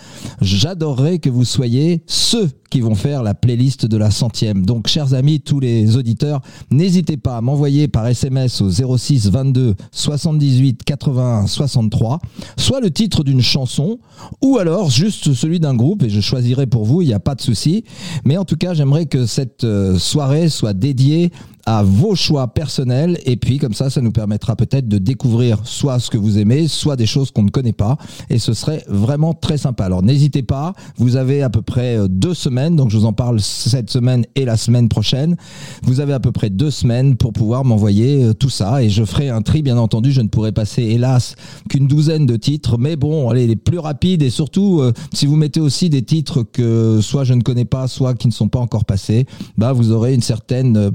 j'adorerais 0.41 1.19
que 1.19 1.29
vous 1.29 1.45
soyez 1.45 2.03
ceux 2.07 2.49
qui 2.69 2.81
vont 2.81 2.95
faire 2.95 3.23
la 3.23 3.33
playlist 3.33 3.85
de 3.85 3.97
la 3.97 4.11
centième. 4.11 4.65
Donc, 4.65 4.87
chers 4.87 5.13
amis, 5.13 5.39
tous 5.39 5.59
les 5.59 5.97
auditeurs, 5.97 6.41
n'hésitez 6.71 7.17
pas 7.17 7.37
à 7.37 7.41
m'envoyer 7.41 7.87
par 7.87 8.07
SMS 8.07 8.61
au 8.61 8.69
06 8.97 9.29
22 9.29 9.75
78 9.91 10.83
81 10.83 11.47
63, 11.47 12.19
soit 12.57 12.79
le 12.79 12.91
titre 12.91 13.23
d'une 13.23 13.41
chanson, 13.41 13.99
ou 14.41 14.57
alors 14.57 14.89
juste 14.89 15.33
celui 15.33 15.59
d'un 15.59 15.75
groupe, 15.75 16.03
et 16.03 16.09
je 16.09 16.21
choisirai 16.21 16.67
pour 16.67 16.85
vous, 16.85 17.01
il 17.01 17.07
n'y 17.07 17.13
a 17.13 17.19
pas 17.19 17.35
de 17.35 17.41
souci. 17.41 17.83
Mais 18.25 18.37
en 18.37 18.45
tout 18.45 18.57
cas, 18.57 18.73
j'aimerais 18.73 19.05
que 19.05 19.25
cette 19.25 19.63
euh, 19.63 19.97
soirée 19.97 20.49
soit 20.49 20.73
dédiée 20.73 21.31
à 21.67 21.83
vos 21.83 22.15
choix 22.15 22.47
personnels. 22.47 23.19
Et 23.25 23.35
puis 23.35 23.59
comme 23.59 23.73
ça 23.73 23.89
ça 23.89 24.01
nous 24.01 24.11
permettra 24.11 24.55
peut-être 24.55 24.87
de 24.87 24.97
découvrir 24.97 25.59
soit 25.65 25.99
ce 25.99 26.09
que 26.09 26.17
vous 26.17 26.39
aimez 26.39 26.67
soit 26.67 26.95
des 26.95 27.05
choses 27.05 27.29
qu'on 27.29 27.43
ne 27.43 27.49
connaît 27.49 27.73
pas. 27.73 27.97
Et 28.29 28.39
ce 28.39 28.53
serait 28.53 28.83
vraiment 28.87 29.33
très 29.33 29.57
sympa. 29.57 29.85
Alors 29.85 30.01
n'hésitez 30.01 30.41
pas. 30.41 30.73
Vous 30.97 31.17
avez 31.17 31.43
à 31.43 31.49
peu 31.49 31.61
près 31.61 31.97
euh, 31.97 32.07
deux 32.07 32.33
semaines. 32.33 32.75
Donc 32.75 32.89
je 32.89 32.97
vous 32.97 33.05
en 33.05 33.13
parle 33.13 33.41
cette 33.41 33.91
semaine 33.91 34.25
et 34.35 34.45
la 34.45 34.57
semaine 34.57 34.89
prochaine. 34.89 35.35
Vous 35.83 35.99
avez 35.99 36.13
à 36.13 36.19
peu 36.19 36.31
près 36.31 36.49
deux 36.49 36.71
semaines 36.71 37.17
pour 37.17 37.33
pouvoir 37.33 37.65
m'envoyer 37.65 38.23
euh, 38.23 38.33
tout 38.33 38.49
ça. 38.49 38.81
Et 38.81 38.89
je 38.89 39.03
ferai 39.03 39.29
un 39.29 39.41
tri 39.41 39.61
bien 39.61 39.77
entendu. 39.77 40.11
Je 40.11 40.21
ne 40.21 40.29
pourrai 40.29 40.53
passer 40.53 40.83
hélas 40.83 41.35
qu'une 41.69 41.87
douzaine 41.87 42.25
de 42.25 42.37
titres. 42.37 42.77
Mais 42.77 42.95
bon 42.95 43.29
allez 43.29 43.45
les 43.45 43.55
plus 43.57 43.79
rapides 43.79 44.23
et 44.23 44.29
surtout 44.29 44.79
euh, 44.79 44.93
si 45.13 45.25
vous 45.25 45.35
mettez 45.35 45.59
aussi 45.59 45.89
des 45.89 46.01
titres 46.01 46.43
que 46.43 47.01
soit 47.01 47.25
je 47.25 47.33
ne 47.33 47.41
connais 47.41 47.65
pas 47.65 47.87
soit 47.87 48.13
qui 48.13 48.27
ne 48.27 48.33
sont 48.33 48.47
pas 48.47 48.59
encore 48.59 48.85
passés 48.85 49.25
bah 49.57 49.73
vous 49.73 49.91
aurez 49.91 50.13
une 50.13 50.21
certaine 50.21 50.77
euh, 50.77 50.91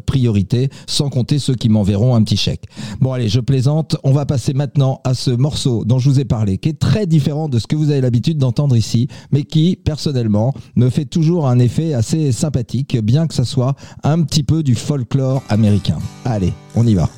sans 0.87 1.09
compter 1.09 1.39
ceux 1.39 1.55
qui 1.55 1.69
m'enverront 1.69 2.15
un 2.15 2.23
petit 2.23 2.37
chèque. 2.37 2.65
Bon 3.01 3.13
allez, 3.13 3.29
je 3.29 3.41
plaisante, 3.41 3.97
on 4.05 4.13
va 4.13 4.27
passer 4.27 4.53
maintenant 4.55 5.01
à 5.05 5.15
ce 5.15 5.31
morceau 5.31 5.85
dont 5.85 5.99
je 5.99 6.09
vous 6.09 6.21
ai 6.21 6.25
parlé 6.25 6.59
qui 6.59 6.69
est 6.69 6.79
très 6.79 7.07
différent 7.07 7.49
de 7.49 7.59
ce 7.59 7.67
que 7.67 7.77
vous 7.77 7.91
avez 7.91 8.01
l'habitude 8.01 8.39
d'entendre 8.39 8.77
ici 8.77 9.09
mais 9.31 9.45
qui 9.45 9.77
personnellement 9.77 10.55
me 10.77 10.91
fait 10.91 11.05
toujours 11.05 11.49
un 11.49 11.59
effet 11.59 11.95
assez 11.95 12.33
sympathique 12.33 12.97
bien 12.99 13.27
que 13.27 13.35
ça 13.35 13.45
soit 13.45 13.75
un 14.03 14.23
petit 14.23 14.43
peu 14.43 14.63
du 14.63 14.75
folklore 14.75 15.43
américain. 15.49 15.99
Allez, 16.25 16.53
on 16.75 16.87
y 16.87 16.95
va. 16.95 17.09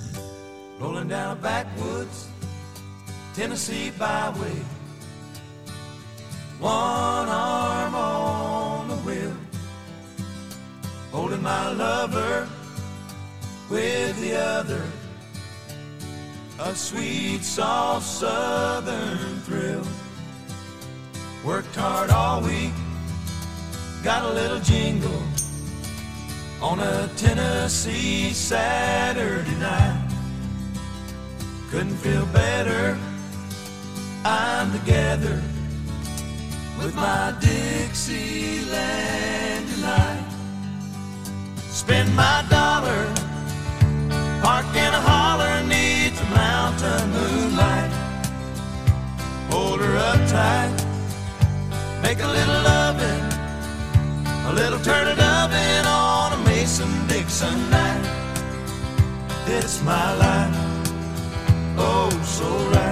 One 6.61 7.29
arm 7.29 7.95
on 7.95 8.89
the 8.89 8.97
wheel, 9.05 9.37
holding 11.13 11.43
my 11.43 11.73
lover 11.73 12.49
with 13.71 14.21
the 14.21 14.37
other. 14.37 14.83
A 16.61 16.75
sweet, 16.75 17.43
soft 17.43 18.07
southern 18.07 19.41
thrill. 19.41 19.87
Worked 21.45 21.75
hard 21.77 22.11
all 22.11 22.41
week, 22.43 22.73
got 24.03 24.25
a 24.25 24.33
little 24.33 24.61
jingle 24.61 25.23
on 26.63 26.81
a 26.81 27.09
Tennessee 27.17 28.31
Saturday 28.31 29.55
night. 29.57 30.11
Couldn't 31.71 31.97
feel 31.97 32.25
better. 32.27 32.97
I'm 34.25 34.73
together 34.73 35.43
with 36.79 36.95
my 36.95 37.35
Dixieland 37.41 38.75
delight. 39.75 40.25
Spend 41.69 42.15
my 42.17 42.45
dollar, 42.49 43.13
park 44.55 44.77
in 44.77 44.93
a 45.01 45.03
holler 45.11 45.57
neath 45.67 46.17
the 46.21 46.29
mountain 46.47 47.05
moonlight. 47.17 47.93
Hold 49.51 49.81
her 49.81 49.97
up 50.11 50.21
tight, 50.29 50.73
make 52.05 52.21
a 52.29 52.31
little 52.39 52.61
loving, 52.73 53.25
a 54.51 54.53
little 54.61 54.81
turn 54.89 55.09
it 55.09 55.19
oven 55.19 55.85
on 55.87 56.35
a 56.39 56.41
Mason 56.49 56.93
Dixon 57.09 57.59
night. 57.69 58.05
It's 59.57 59.83
my 59.83 60.09
life 60.25 60.57
oh 61.77 62.11
so 62.37 62.49
right. 62.75 62.84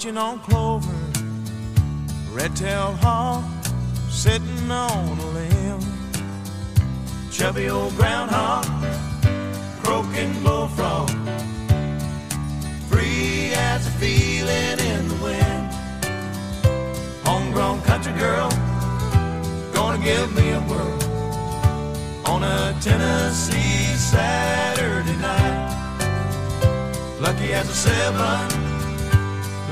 Munching 0.00 0.16
on 0.16 0.38
clover. 0.40 0.96
Red-tailed 2.32 2.96
hawk 3.00 3.44
sitting 4.08 4.70
on 4.70 5.18
a 5.18 5.26
limb. 5.26 5.80
Chubby 7.30 7.68
old 7.68 7.94
groundhog 7.96 8.64
croaking 9.82 10.32
bullfrog. 10.42 11.10
Free 12.88 13.52
as 13.52 13.86
a 13.86 13.90
feeling 14.00 14.78
in 14.78 15.08
the 15.08 15.18
wind. 15.22 15.70
Homegrown 17.26 17.82
country 17.82 18.14
girl 18.14 18.48
gonna 19.74 20.02
give 20.02 20.34
me 20.34 20.50
a 20.52 20.60
whirl 20.60 20.98
on 22.26 22.42
a 22.42 22.74
Tennessee 22.80 23.94
Saturday 23.96 25.16
night. 25.18 25.68
Lucky 27.20 27.52
as 27.52 27.68
a 27.68 27.74
seven 27.74 28.69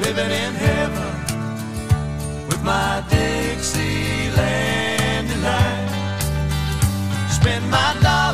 living 0.00 0.30
in 0.30 0.54
heaven 0.54 1.12
with 2.48 2.62
my 2.62 3.02
Dixieland 3.10 4.38
delight. 5.28 5.88
Spend 7.30 7.68
my 7.70 7.94
dollars, 8.00 8.27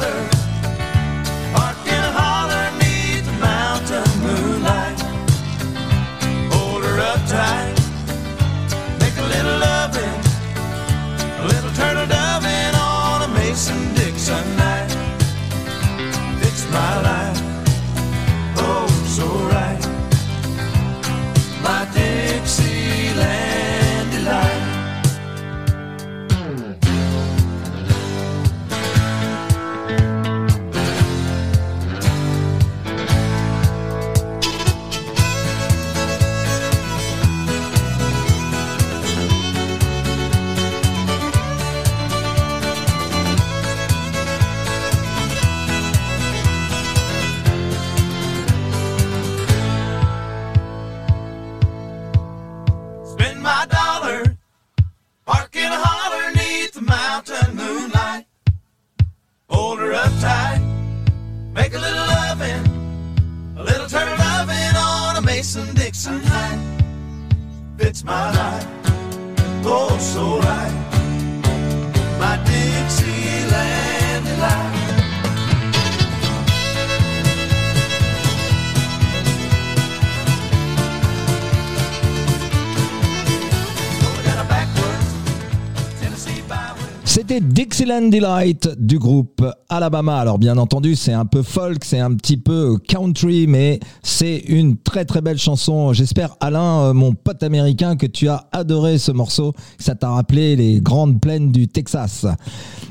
Dixieland 87.84 88.08
Delight 88.08 88.68
du 88.78 88.98
groupe 88.98 89.44
Alabama. 89.68 90.16
Alors 90.16 90.38
bien 90.38 90.56
entendu, 90.56 90.94
c'est 90.96 91.12
un 91.12 91.26
peu 91.26 91.42
folk, 91.42 91.84
c'est 91.84 91.98
un 91.98 92.14
petit 92.14 92.38
peu 92.38 92.78
country, 92.78 93.46
mais 93.46 93.78
c'est 94.02 94.38
une 94.38 94.78
très 94.78 95.04
très 95.04 95.20
belle 95.20 95.36
chanson. 95.36 95.92
J'espère 95.92 96.34
Alain, 96.40 96.80
euh, 96.80 96.92
mon 96.94 97.12
pote 97.12 97.42
américain, 97.42 97.96
que 97.96 98.06
tu 98.06 98.26
as 98.28 98.48
adoré 98.52 98.96
ce 98.96 99.12
morceau, 99.12 99.52
que 99.52 99.84
ça 99.84 99.94
t'a 99.94 100.08
rappelé 100.08 100.56
les 100.56 100.80
grandes 100.80 101.20
plaines 101.20 101.52
du 101.52 101.68
Texas. 101.68 102.24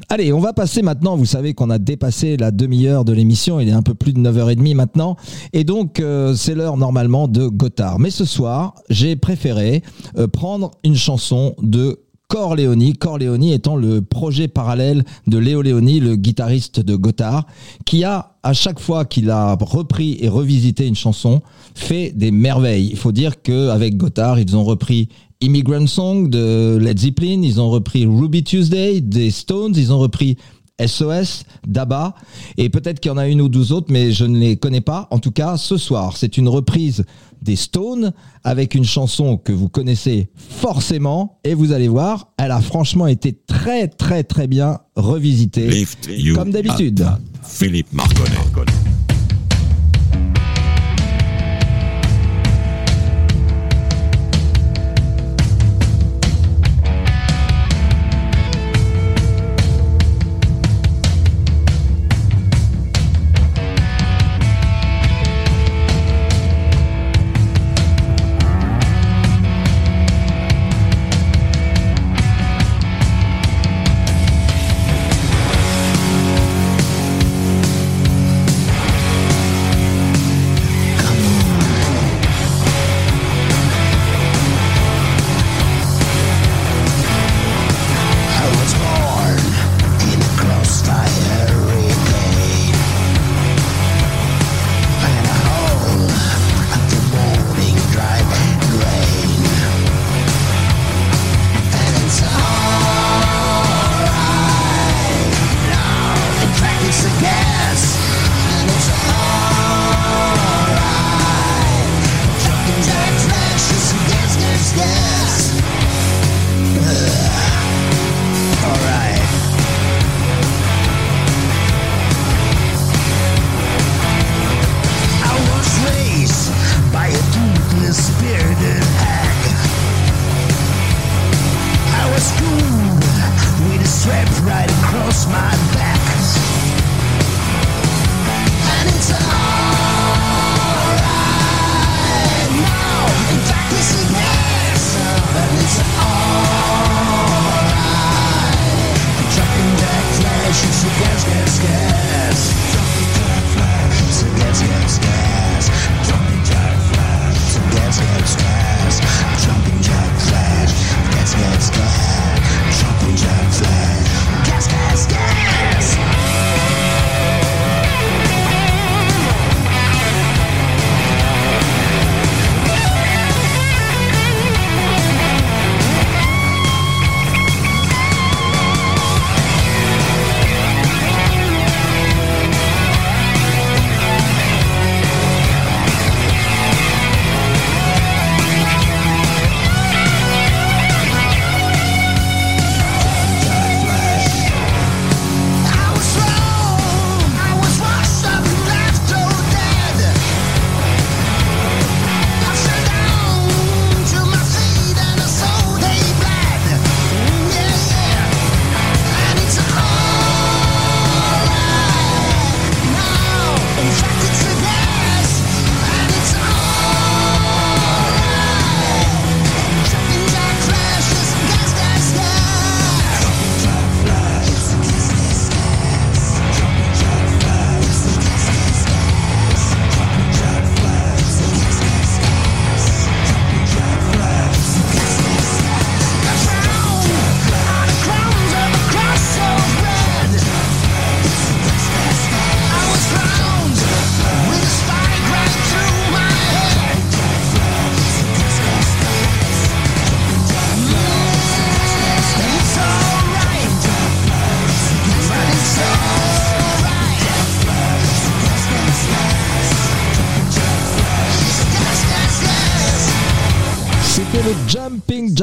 Allez, 0.10 0.32
on 0.32 0.40
va 0.40 0.54
passer 0.54 0.84
maintenant, 0.84 1.18
vous 1.18 1.26
savez 1.26 1.56
qu'on 1.56 1.72
a 1.72 1.80
dépassé 1.80 2.38
la 2.38 2.52
demi-heure 2.52 3.04
de 3.04 3.14
l'émission, 3.14 3.60
il 3.60 3.70
est 3.70 3.74
un 3.74 3.82
peu 3.82 3.96
plus 3.96 4.14
de 4.14 4.20
9h30 4.20 4.76
maintenant, 4.76 5.16
et 5.54 5.64
donc 5.64 6.00
euh, 6.00 6.36
c'est 6.36 6.54
l'heure 6.54 6.78
normalement 6.78 7.28
de 7.28 7.48
Gotthard. 7.48 7.98
Mais 7.98 8.12
ce 8.12 8.26
soir, 8.26 8.76
j'ai 8.92 9.16
préféré 9.16 9.82
euh, 10.18 10.28
prendre 10.28 10.70
une 10.84 10.96
chanson 10.96 11.56
de 11.64 12.03
Corleone, 12.34 12.96
Corleone 12.96 13.44
étant 13.44 13.76
le 13.76 14.02
projet 14.02 14.48
parallèle 14.48 15.04
de 15.28 15.38
Léo 15.38 15.62
Leoni, 15.62 16.00
le 16.00 16.16
guitariste 16.16 16.80
de 16.80 16.96
Gotthard, 16.96 17.46
qui 17.86 18.04
a, 18.04 18.32
à 18.42 18.54
chaque 18.54 18.80
fois 18.80 19.06
qu'il 19.06 19.30
a 19.30 19.56
repris 19.62 20.18
et 20.20 20.30
revisité 20.30 20.88
une 20.88 20.96
chanson, 20.96 21.44
fait 21.76 22.12
des 22.16 22.32
merveilles. 22.32 22.90
Il 22.90 22.98
faut 22.98 23.12
dire 23.12 23.44
qu'avec 23.44 23.98
Gotthard, 23.98 24.40
ils 24.40 24.58
ont 24.58 24.64
repris 24.64 25.10
Immigrant 25.42 25.86
Song 25.86 26.28
de 26.28 26.80
Led 26.82 26.98
Zeppelin, 26.98 27.44
ils 27.44 27.62
ont 27.62 27.70
repris 27.70 28.08
Ruby 28.08 28.44
Tuesday 28.44 29.00
des 29.00 29.30
Stones, 29.30 29.76
ils 29.76 29.94
ont 29.94 30.00
repris 30.00 30.38
SOS, 30.84 31.44
Daba, 31.68 32.16
et 32.58 32.70
peut-être 32.70 33.00
qu'il 33.00 33.10
y 33.10 33.14
en 33.14 33.18
a 33.18 33.28
une 33.28 33.42
ou 33.42 33.50
deux 33.50 33.72
autres, 33.72 33.88
mais 33.92 34.12
je 34.12 34.26
ne 34.26 34.38
les 34.38 34.58
connais 34.58 34.82
pas. 34.82 35.08
En 35.12 35.20
tout 35.20 35.32
cas, 35.32 35.58
ce 35.58 35.78
soir, 35.78 36.18
c'est 36.18 36.38
une 36.38 36.50
reprise 36.50 37.06
des 37.42 37.56
Stones 37.56 38.14
avec 38.44 38.74
une 38.74 38.86
chanson 38.86 39.38
que 39.38 39.52
vous 39.52 39.70
connaissez 39.70 40.30
forcément, 40.36 41.40
et 41.44 41.54
vous 41.54 41.72
allez 41.74 41.88
voir, 41.88 42.34
elle 42.38 42.52
a 42.52 42.62
franchement 42.62 43.08
été 43.08 43.34
très 43.34 43.88
très 43.88 44.24
très 44.24 44.48
bien 44.48 44.80
revisitée, 44.96 45.68
Lift 45.68 46.10
comme 46.34 46.52
d'habitude. 46.52 47.06
Philippe 47.44 47.92
Marconnet. 47.94 48.73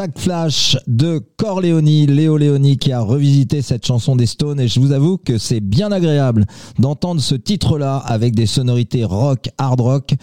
Jack 0.01 0.19
Flash 0.19 0.79
de 0.87 1.21
Corleone, 1.37 2.07
Léo 2.07 2.39
Leoni 2.39 2.79
qui 2.79 2.91
a 2.91 3.03
revisité 3.03 3.61
cette 3.61 3.85
chanson 3.85 4.17
des 4.17 4.25
Stones. 4.25 4.59
Et 4.59 4.67
je 4.67 4.81
vous 4.81 4.93
avoue 4.93 5.19
que 5.19 5.37
c'est 5.37 5.61
bien 5.61 5.93
agréable 5.93 6.47
d'entendre 6.79 7.21
ce 7.21 7.35
titre-là 7.35 7.99
avec 7.99 8.35
des 8.35 8.47
sonorités 8.47 9.05
rock, 9.05 9.51
hard 9.59 9.79
rock 9.83 10.15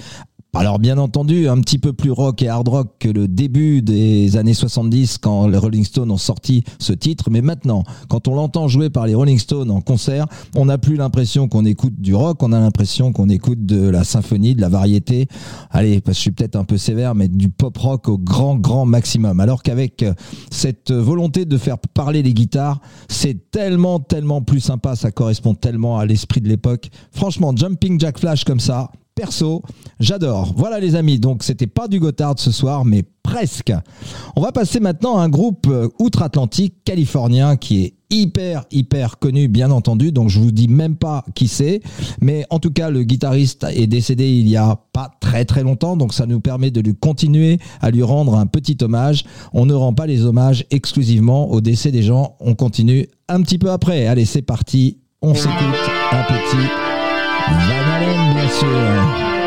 Alors 0.53 0.79
bien 0.79 0.97
entendu, 0.97 1.47
un 1.47 1.61
petit 1.61 1.77
peu 1.77 1.93
plus 1.93 2.09
rock 2.09 2.41
et 2.41 2.47
hard 2.47 2.67
rock 2.67 2.87
que 2.99 3.09
le 3.09 3.27
début 3.27 3.83
des 3.83 4.37
années 4.37 4.55
70 4.55 5.19
quand 5.19 5.47
les 5.47 5.57
Rolling 5.57 5.83
Stones 5.83 6.09
ont 6.09 6.17
sorti 6.17 6.63
ce 6.79 6.93
titre, 6.93 7.29
mais 7.29 7.41
maintenant, 7.41 7.83
quand 8.09 8.27
on 8.27 8.33
l'entend 8.33 8.67
jouer 8.67 8.89
par 8.89 9.05
les 9.05 9.13
Rolling 9.13 9.37
Stones 9.37 9.69
en 9.69 9.81
concert, 9.81 10.25
on 10.55 10.65
n'a 10.65 10.79
plus 10.79 10.95
l'impression 10.95 11.47
qu'on 11.47 11.63
écoute 11.63 12.01
du 12.01 12.15
rock, 12.15 12.41
on 12.41 12.53
a 12.53 12.59
l'impression 12.59 13.13
qu'on 13.13 13.29
écoute 13.29 13.67
de 13.67 13.87
la 13.87 14.03
symphonie, 14.03 14.55
de 14.55 14.61
la 14.61 14.69
variété. 14.69 15.27
Allez, 15.69 16.01
je 16.07 16.13
suis 16.13 16.31
peut-être 16.31 16.55
un 16.55 16.63
peu 16.63 16.77
sévère, 16.77 17.13
mais 17.13 17.27
du 17.27 17.49
pop 17.49 17.77
rock 17.77 18.09
au 18.09 18.17
grand 18.17 18.55
grand 18.55 18.87
maximum. 18.87 19.39
Alors 19.39 19.61
qu'avec 19.61 20.01
euh, 20.01 20.13
cette 20.49 20.91
volonté 20.91 21.45
de 21.45 21.57
faire 21.57 21.77
parler 21.77 22.23
les 22.23 22.33
guitares, 22.33 22.81
c'est 23.09 23.51
tellement 23.51 23.99
tellement 23.99 24.41
plus 24.41 24.61
sympa, 24.61 24.95
ça 24.95 25.11
correspond 25.11 25.53
tellement 25.53 25.99
à 25.99 26.05
l'esprit 26.07 26.41
de 26.41 26.47
l'époque. 26.47 26.89
Franchement, 27.11 27.55
Jumping 27.55 27.99
Jack 27.99 28.17
Flash 28.17 28.43
comme 28.43 28.59
ça, 28.59 28.89
perso, 29.17 29.63
j'adore. 29.99 30.53
Voilà 30.55 30.79
les 30.79 30.95
amis, 30.95 31.19
donc 31.19 31.43
c'était 31.43 31.67
pas 31.67 31.87
du 31.87 31.99
Gotthard 31.99 32.35
ce 32.37 32.51
soir, 32.51 32.85
mais 32.85 33.03
presque. 33.23 33.73
On 34.35 34.41
va 34.41 34.51
passer 34.51 34.79
maintenant 34.79 35.17
à 35.17 35.23
un 35.23 35.29
groupe 35.29 35.65
euh, 35.67 35.89
outre-Atlantique 35.99 36.75
californien 36.85 37.57
qui 37.57 37.83
est 37.83 37.93
hyper 38.09 38.63
hyper 38.71 39.19
connu 39.19 39.49
bien 39.49 39.69
entendu 39.69 40.13
donc 40.13 40.29
je 40.29 40.39
vous 40.39 40.51
dis 40.51 40.69
même 40.69 40.95
pas 40.95 41.25
qui 41.35 41.49
c'est 41.49 41.81
mais 42.21 42.45
en 42.49 42.57
tout 42.57 42.71
cas 42.71 42.89
le 42.89 43.03
guitariste 43.03 43.65
est 43.69 43.87
décédé 43.87 44.29
il 44.29 44.47
y 44.47 44.55
a 44.55 44.79
pas 44.93 45.11
très 45.19 45.43
très 45.43 45.61
longtemps 45.61 45.97
donc 45.97 46.13
ça 46.13 46.25
nous 46.25 46.39
permet 46.39 46.71
de 46.71 46.79
lui 46.79 46.95
continuer 46.95 47.59
à 47.81 47.91
lui 47.91 48.03
rendre 48.03 48.35
un 48.35 48.45
petit 48.45 48.77
hommage 48.79 49.25
on 49.51 49.65
ne 49.65 49.73
rend 49.73 49.93
pas 49.93 50.07
les 50.07 50.23
hommages 50.23 50.65
exclusivement 50.71 51.51
au 51.51 51.59
décès 51.59 51.91
des 51.91 52.01
gens 52.01 52.37
on 52.39 52.55
continue 52.55 53.09
un 53.27 53.41
petit 53.41 53.57
peu 53.57 53.71
après 53.71 54.07
allez 54.07 54.23
c'est 54.23 54.41
parti 54.41 54.99
on 55.21 55.35
s'écoute 55.35 55.57
un 56.13 56.23
petit 56.23 56.96
Van 57.49 57.93
Halen 57.93 58.33
bien 58.33 58.49
sûr 58.49 59.37
You 59.37 59.46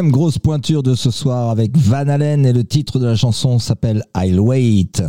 grosse 0.00 0.38
pointure 0.38 0.82
de 0.82 0.94
ce 0.94 1.10
soir 1.10 1.50
avec 1.50 1.76
Van 1.76 2.08
Halen 2.08 2.46
et 2.46 2.52
le 2.54 2.64
titre 2.64 2.98
de 2.98 3.04
la 3.06 3.14
chanson 3.14 3.58
s'appelle 3.58 4.02
I'll 4.16 4.40
Wait. 4.40 5.02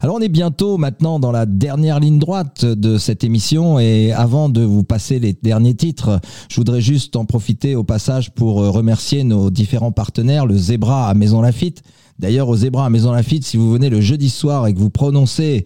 Alors 0.00 0.16
on 0.16 0.20
est 0.20 0.28
bientôt 0.28 0.76
maintenant 0.76 1.20
dans 1.20 1.30
la 1.30 1.46
dernière 1.46 2.00
ligne 2.00 2.18
droite 2.18 2.64
de 2.64 2.98
cette 2.98 3.22
émission 3.22 3.78
et 3.78 4.12
avant 4.12 4.48
de 4.48 4.62
vous 4.62 4.82
passer 4.82 5.20
les 5.20 5.34
derniers 5.34 5.74
titres, 5.74 6.20
je 6.50 6.56
voudrais 6.56 6.80
juste 6.80 7.14
en 7.14 7.24
profiter 7.24 7.76
au 7.76 7.84
passage 7.84 8.32
pour 8.32 8.56
remercier 8.56 9.22
nos 9.22 9.50
différents 9.50 9.92
partenaires, 9.92 10.46
le 10.46 10.56
Zebra 10.56 11.08
à 11.08 11.14
Maison 11.14 11.40
Lafitte. 11.40 11.82
D'ailleurs 12.18 12.48
au 12.48 12.56
Zebra 12.56 12.86
à 12.86 12.90
Maison 12.90 13.12
Lafitte, 13.12 13.44
si 13.44 13.56
vous 13.56 13.70
venez 13.70 13.88
le 13.88 14.00
jeudi 14.00 14.30
soir 14.30 14.66
et 14.66 14.74
que 14.74 14.80
vous 14.80 14.90
prononcez 14.90 15.64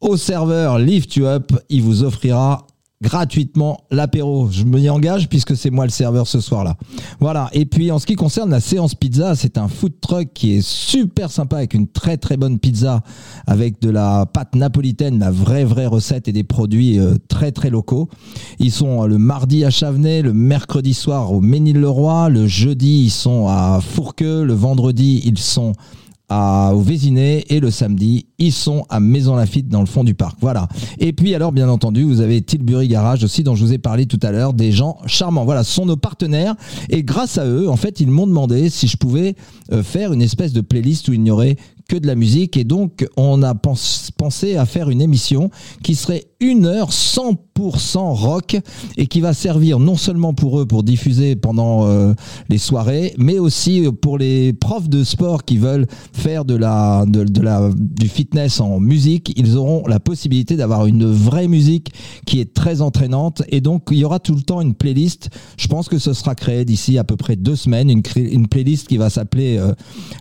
au 0.00 0.16
serveur 0.16 0.78
Lift 0.78 1.16
You 1.16 1.26
Up, 1.26 1.52
il 1.70 1.82
vous 1.82 2.04
offrira 2.04 2.66
gratuitement 3.02 3.78
l'apéro. 3.90 4.48
Je 4.50 4.64
me 4.64 4.80
y 4.80 4.88
engage 4.88 5.28
puisque 5.28 5.56
c'est 5.56 5.70
moi 5.70 5.84
le 5.84 5.90
serveur 5.90 6.26
ce 6.26 6.40
soir-là. 6.40 6.76
Voilà. 7.20 7.50
Et 7.52 7.66
puis 7.66 7.90
en 7.90 7.98
ce 7.98 8.06
qui 8.06 8.14
concerne 8.14 8.50
la 8.50 8.60
séance 8.60 8.94
pizza, 8.94 9.34
c'est 9.34 9.58
un 9.58 9.68
food 9.68 10.00
truck 10.00 10.28
qui 10.32 10.54
est 10.54 10.66
super 10.66 11.30
sympa 11.30 11.58
avec 11.58 11.74
une 11.74 11.88
très 11.88 12.16
très 12.16 12.36
bonne 12.36 12.58
pizza 12.58 13.02
avec 13.46 13.80
de 13.80 13.90
la 13.90 14.26
pâte 14.26 14.54
napolitaine, 14.54 15.18
la 15.18 15.30
vraie 15.30 15.64
vraie 15.64 15.86
recette 15.86 16.28
et 16.28 16.32
des 16.32 16.44
produits 16.44 16.98
euh, 16.98 17.16
très 17.28 17.52
très 17.52 17.70
locaux. 17.70 18.08
Ils 18.58 18.72
sont 18.72 19.02
euh, 19.02 19.06
le 19.06 19.18
mardi 19.18 19.64
à 19.64 19.70
Chavenay, 19.70 20.22
le 20.22 20.32
mercredi 20.32 20.94
soir 20.94 21.32
au 21.32 21.40
Ménil-le-Roi, 21.40 22.30
le 22.30 22.46
jeudi 22.46 23.04
ils 23.04 23.10
sont 23.10 23.46
à 23.48 23.80
Fourqueux, 23.82 24.44
le 24.44 24.54
vendredi 24.54 25.22
ils 25.24 25.38
sont 25.38 25.72
à, 26.28 26.72
au 26.74 26.80
Vésiné 26.80 27.44
et 27.54 27.60
le 27.60 27.70
samedi, 27.70 28.26
ils 28.38 28.52
sont 28.52 28.84
à 28.88 29.00
Maison 29.00 29.36
Lafitte 29.36 29.68
dans 29.68 29.80
le 29.80 29.86
fond 29.86 30.04
du 30.04 30.14
parc. 30.14 30.36
Voilà. 30.40 30.68
Et 30.98 31.12
puis 31.12 31.34
alors, 31.34 31.52
bien 31.52 31.68
entendu, 31.68 32.02
vous 32.02 32.20
avez 32.20 32.42
Tilbury 32.42 32.88
Garage 32.88 33.22
aussi 33.24 33.42
dont 33.42 33.54
je 33.54 33.64
vous 33.64 33.72
ai 33.72 33.78
parlé 33.78 34.06
tout 34.06 34.20
à 34.22 34.32
l'heure, 34.32 34.52
des 34.52 34.72
gens 34.72 34.98
charmants. 35.06 35.44
Voilà, 35.44 35.62
ce 35.64 35.72
sont 35.72 35.86
nos 35.86 35.96
partenaires 35.96 36.54
et 36.88 37.02
grâce 37.02 37.38
à 37.38 37.46
eux, 37.46 37.68
en 37.68 37.76
fait, 37.76 38.00
ils 38.00 38.10
m'ont 38.10 38.26
demandé 38.26 38.70
si 38.70 38.86
je 38.88 38.96
pouvais 38.96 39.36
euh, 39.72 39.82
faire 39.82 40.12
une 40.12 40.22
espèce 40.22 40.52
de 40.52 40.60
playlist 40.60 41.08
où 41.08 41.12
il 41.12 41.22
n'y 41.22 41.30
aurait 41.30 41.56
que 41.88 41.96
de 41.96 42.06
la 42.08 42.16
musique 42.16 42.56
et 42.56 42.64
donc 42.64 43.06
on 43.16 43.44
a 43.44 43.54
pens- 43.54 44.10
pensé 44.18 44.56
à 44.56 44.66
faire 44.66 44.90
une 44.90 45.00
émission 45.00 45.50
qui 45.84 45.94
serait 45.94 46.24
une 46.40 46.66
heure 46.66 46.90
100% 46.90 47.36
rock 47.58 48.56
et 48.96 49.06
qui 49.06 49.20
va 49.20 49.32
servir 49.32 49.78
non 49.78 49.96
seulement 49.96 50.34
pour 50.34 50.60
eux 50.60 50.66
pour 50.66 50.82
diffuser 50.82 51.36
pendant 51.36 51.86
euh, 51.86 52.14
les 52.48 52.58
soirées 52.58 53.14
mais 53.18 53.38
aussi 53.38 53.84
pour 54.02 54.18
les 54.18 54.52
profs 54.52 54.88
de 54.88 55.04
sport 55.04 55.44
qui 55.44 55.58
veulent 55.58 55.86
faire 56.12 56.44
de 56.44 56.54
la, 56.54 57.04
de, 57.06 57.40
la 57.40 57.70
du 57.76 58.08
fitness 58.08 58.60
en 58.60 58.80
musique. 58.80 59.32
Ils 59.36 59.56
auront 59.56 59.86
la 59.86 60.00
possibilité 60.00 60.56
d'avoir 60.56 60.86
une 60.86 61.06
vraie 61.06 61.48
musique 61.48 61.92
qui 62.26 62.40
est 62.40 62.54
très 62.54 62.80
entraînante 62.80 63.42
et 63.48 63.60
donc 63.60 63.88
il 63.90 63.98
y 63.98 64.04
aura 64.04 64.18
tout 64.18 64.34
le 64.34 64.42
temps 64.42 64.60
une 64.60 64.74
playlist. 64.74 65.30
Je 65.56 65.68
pense 65.68 65.88
que 65.88 65.98
ce 65.98 66.12
sera 66.12 66.34
créé 66.34 66.64
d'ici 66.64 66.98
à 66.98 67.04
peu 67.04 67.16
près 67.16 67.36
deux 67.36 67.56
semaines 67.56 67.90
une 67.90 68.48
playlist 68.48 68.88
qui 68.88 68.96
va 68.96 69.10
s'appeler 69.10 69.58
euh, 69.58 69.72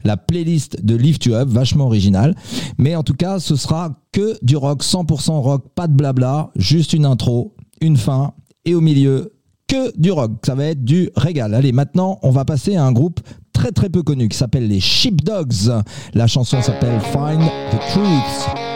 la 0.04 0.18
playlist 0.18 0.84
de 0.84 0.96
Lift 0.96 1.26
You 1.26 1.34
Up 1.34 1.50
vachement 1.50 1.86
originale. 1.86 2.36
Mais 2.78 2.96
en 2.96 3.04
tout 3.04 3.14
cas 3.14 3.40
ce 3.40 3.56
sera 3.56 4.05
que 4.16 4.38
du 4.42 4.56
rock 4.56 4.82
100% 4.82 5.42
rock 5.42 5.66
pas 5.76 5.88
de 5.88 5.94
blabla 5.94 6.50
juste 6.56 6.94
une 6.94 7.06
intro 7.06 7.54
une 7.82 7.98
fin 7.98 8.32
et 8.64 8.74
au 8.74 8.80
milieu 8.80 9.34
que 9.68 9.92
du 10.00 10.10
rock. 10.12 10.32
Ça 10.46 10.56
va 10.56 10.66
être 10.68 10.86
du 10.86 11.10
régal. 11.18 11.54
Allez 11.54 11.74
maintenant 11.74 12.20
on 12.24 12.32
va 12.32 12.46
passer 12.46 12.78
à 12.78 12.86
un 12.86 12.94
groupe 12.94 13.20
très 13.52 13.74
très 13.74 13.90
peu 13.90 14.04
connu 14.04 14.30
qui 14.30 14.38
s'appelle 14.38 14.70
les 14.70 14.80
Sheepdogs. 14.80 15.84
La 16.14 16.28
chanson 16.28 16.62
s'appelle 16.62 17.02
Find 17.02 17.42
the 17.72 17.92
Truth 17.92 18.75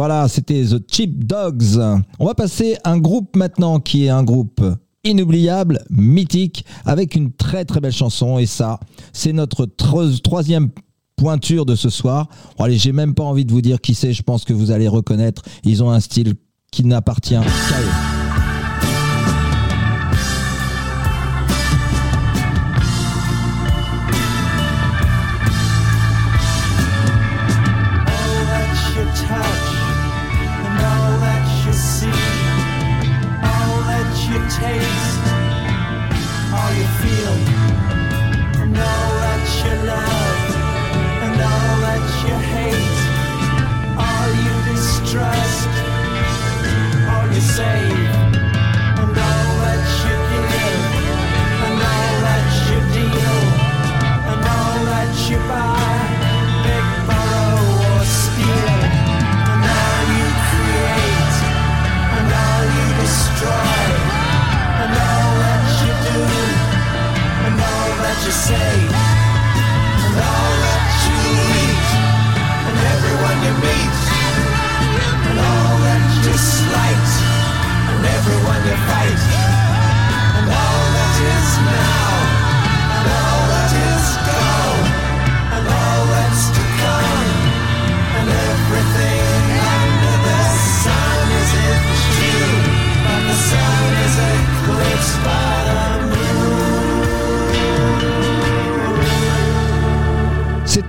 Voilà, 0.00 0.28
c'était 0.28 0.64
The 0.64 0.82
Cheap 0.90 1.26
Dogs. 1.26 1.78
On 2.18 2.24
va 2.24 2.34
passer 2.34 2.78
un 2.84 2.96
groupe 2.96 3.36
maintenant 3.36 3.80
qui 3.80 4.06
est 4.06 4.08
un 4.08 4.22
groupe 4.24 4.64
inoubliable, 5.04 5.84
mythique, 5.90 6.64
avec 6.86 7.14
une 7.14 7.32
très 7.32 7.66
très 7.66 7.80
belle 7.80 7.92
chanson. 7.92 8.38
Et 8.38 8.46
ça, 8.46 8.80
c'est 9.12 9.34
notre 9.34 9.66
tro- 9.66 10.08
troisième 10.24 10.70
pointure 11.16 11.66
de 11.66 11.74
ce 11.74 11.90
soir. 11.90 12.28
Bon, 12.56 12.64
allez, 12.64 12.78
j'ai 12.78 12.92
même 12.92 13.12
pas 13.12 13.24
envie 13.24 13.44
de 13.44 13.52
vous 13.52 13.60
dire 13.60 13.78
qui 13.78 13.92
c'est, 13.94 14.14
je 14.14 14.22
pense 14.22 14.44
que 14.44 14.54
vous 14.54 14.70
allez 14.70 14.88
reconnaître. 14.88 15.42
Ils 15.64 15.82
ont 15.84 15.90
un 15.90 16.00
style 16.00 16.32
qui 16.72 16.82
n'appartient 16.86 17.34
qu'à 17.34 17.40
eux. 17.42 18.19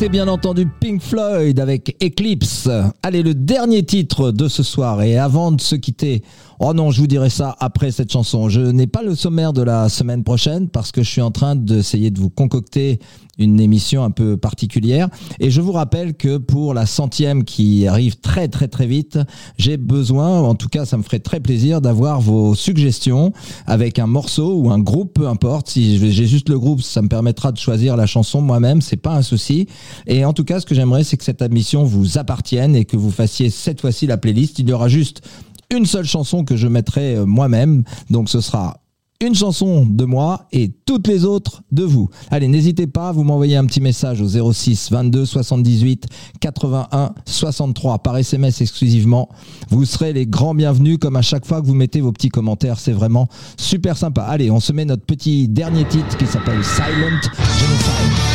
Bien 0.10 0.28
entendu 0.28 0.66
Pink 0.66 1.00
Floyd 1.00 1.60
avec 1.60 1.96
Eclipse. 2.04 2.68
Allez, 3.04 3.22
le 3.22 3.36
dernier 3.36 3.84
titre 3.84 4.32
de 4.32 4.48
ce 4.48 4.64
soir. 4.64 5.04
Et 5.04 5.16
avant 5.16 5.52
de 5.52 5.62
se 5.62 5.76
quitter, 5.76 6.24
oh 6.64 6.74
non, 6.74 6.92
je 6.92 7.02
vous 7.02 7.08
dirai 7.08 7.32
ça 7.32 7.56
après 7.60 7.90
cette 7.92 8.12
chanson. 8.12 8.48
Je 8.48 8.62
n'ai 8.62 8.86
pas 8.86 9.02
le 9.02 9.16
sommaire 9.16 9.52
de 9.52 9.64
la 9.64 9.90
semaine 9.90 10.24
prochaine 10.24 10.70
parce 10.70 10.92
que 10.92 11.02
je 11.02 11.10
suis 11.10 11.22
en 11.22 11.32
train 11.32 11.56
d'essayer 11.56 12.12
de 12.12 12.20
vous 12.20 12.30
concocter 12.30 13.00
une 13.40 13.60
émission 13.60 14.04
un 14.04 14.12
peu 14.12 14.38
particulière. 14.38 15.10
Et 15.40 15.50
je 15.50 15.60
vous 15.60 15.72
rappelle 15.72 16.14
que 16.14 16.38
pour 16.38 16.76
la 16.76 16.86
centième 16.86 17.46
qui 17.46 17.88
arrive 17.88 18.20
très 18.20 18.48
très 18.48 18.68
très 18.68 18.86
vite, 18.86 19.18
j'ai 19.58 19.78
besoin, 19.78 20.40
en 20.42 20.54
tout 20.54 20.70
cas 20.70 20.86
ça 20.86 20.98
me 20.98 21.04
ferait 21.04 21.20
très 21.20 21.40
plaisir 21.40 21.82
d'avoir 21.82 22.22
vos 22.22 22.54
suggestions 22.54 23.34
avec 23.66 23.98
un 23.98 24.06
morceau 24.06 24.54
ou 24.58 24.70
un 24.70 24.78
groupe, 24.80 25.14
peu 25.16 25.28
importe. 25.28 25.70
Si 25.70 25.98
j'ai 26.12 26.28
juste 26.28 26.50
le 26.50 26.60
groupe, 26.60 26.84
ça 26.84 27.02
me 27.02 27.08
permettra 27.08 27.52
de 27.52 27.58
choisir 27.58 27.98
la 27.98 28.06
chanson 28.06 28.40
moi-même, 28.40 28.82
c'est 28.82 28.98
pas 28.98 29.16
un 29.16 29.24
souci. 29.24 29.68
Et 30.06 30.26
en 30.26 30.34
tout 30.34 30.44
cas, 30.44 30.60
ce 30.60 30.68
que 30.68 30.76
j'aimerais, 30.76 31.04
c'est 31.04 31.18
que 31.18 31.24
cette 31.24 31.42
émission 31.42 31.84
vous 31.86 32.20
appartienne 32.20 32.76
et 32.76 32.86
que 32.86 32.98
vous 32.98 33.12
fassiez 33.12 33.50
cette 33.50 33.82
fois-ci 33.82 34.06
la 34.06 34.18
playlist. 34.18 34.60
Il 34.60 34.70
y 34.70 34.74
aura 34.74 34.90
juste 34.90 35.24
une 35.72 35.86
seule 35.86 36.06
chanson 36.06 36.44
que 36.44 36.56
je 36.56 36.68
mettrai 36.68 37.16
euh, 37.16 37.26
moi-même. 37.26 37.84
Donc 38.10 38.30
ce 38.30 38.42
sera 38.42 38.78
une 39.22 39.36
chanson 39.36 39.86
de 39.86 40.04
moi 40.04 40.48
et 40.52 40.72
toutes 40.86 41.08
les 41.08 41.26
autres 41.26 41.62
de 41.72 41.84
vous. 41.84 42.10
Allez, 42.32 42.48
n'hésitez 42.48 42.88
pas, 42.88 43.12
vous 43.12 43.24
m'envoyez 43.24 43.56
un 43.56 43.66
petit 43.66 43.80
message 43.80 44.20
au 44.22 44.52
06 44.52 44.92
22 44.92 45.26
78 45.26 46.08
81 46.40 47.14
63 47.26 48.00
par 48.00 48.18
SMS 48.18 48.62
exclusivement. 48.62 49.30
Vous 49.70 49.86
serez 49.86 50.12
les 50.12 50.26
grands 50.26 50.56
bienvenus 50.56 50.98
comme 51.00 51.16
à 51.16 51.22
chaque 51.22 51.46
fois 51.46 51.62
que 51.62 51.68
vous 51.68 51.76
mettez 51.76 52.02
vos 52.02 52.12
petits 52.12 52.30
commentaires, 52.30 52.80
c'est 52.80 52.94
vraiment 52.94 53.28
super 53.58 53.96
sympa. 53.96 54.24
Allez, 54.24 54.50
on 54.50 54.60
se 54.60 54.74
met 54.74 54.86
notre 54.86 55.06
petit 55.06 55.48
dernier 55.48 55.86
titre 55.86 56.18
qui 56.18 56.26
s'appelle 56.26 56.64
Silent 56.64 57.22
Genocide. 57.60 58.31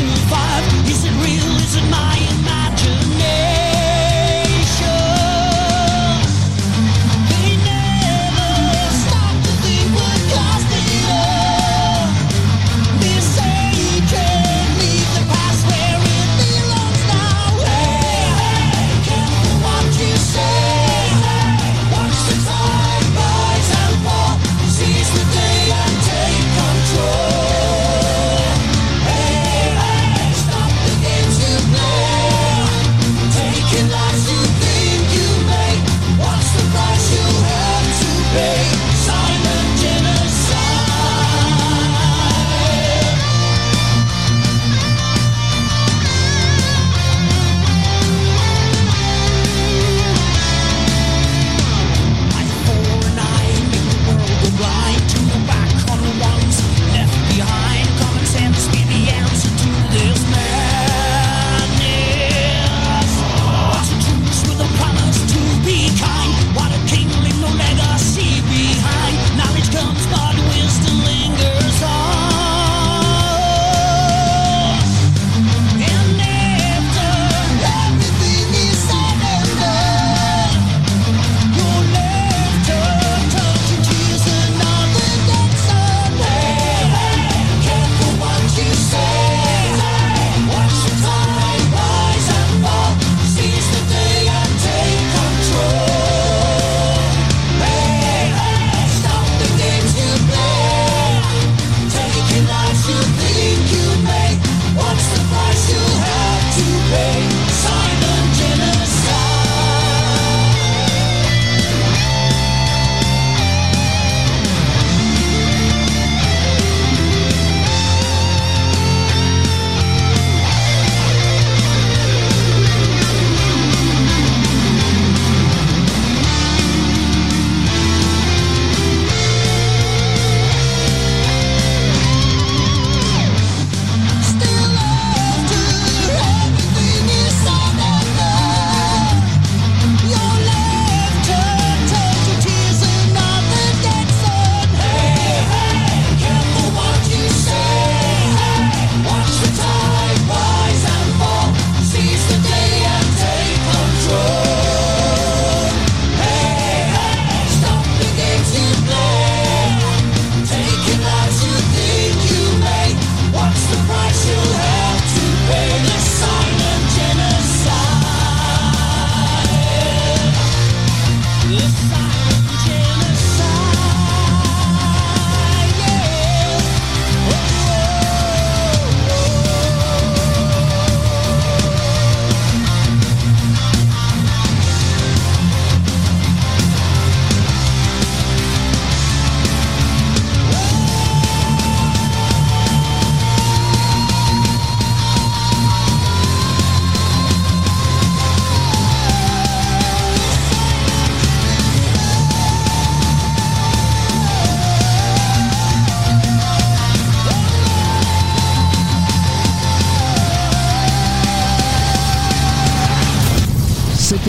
Is 0.00 1.04
it 1.04 1.10
real? 1.10 1.56
Is 1.56 1.74
it 1.74 1.90
mine? 1.90 2.07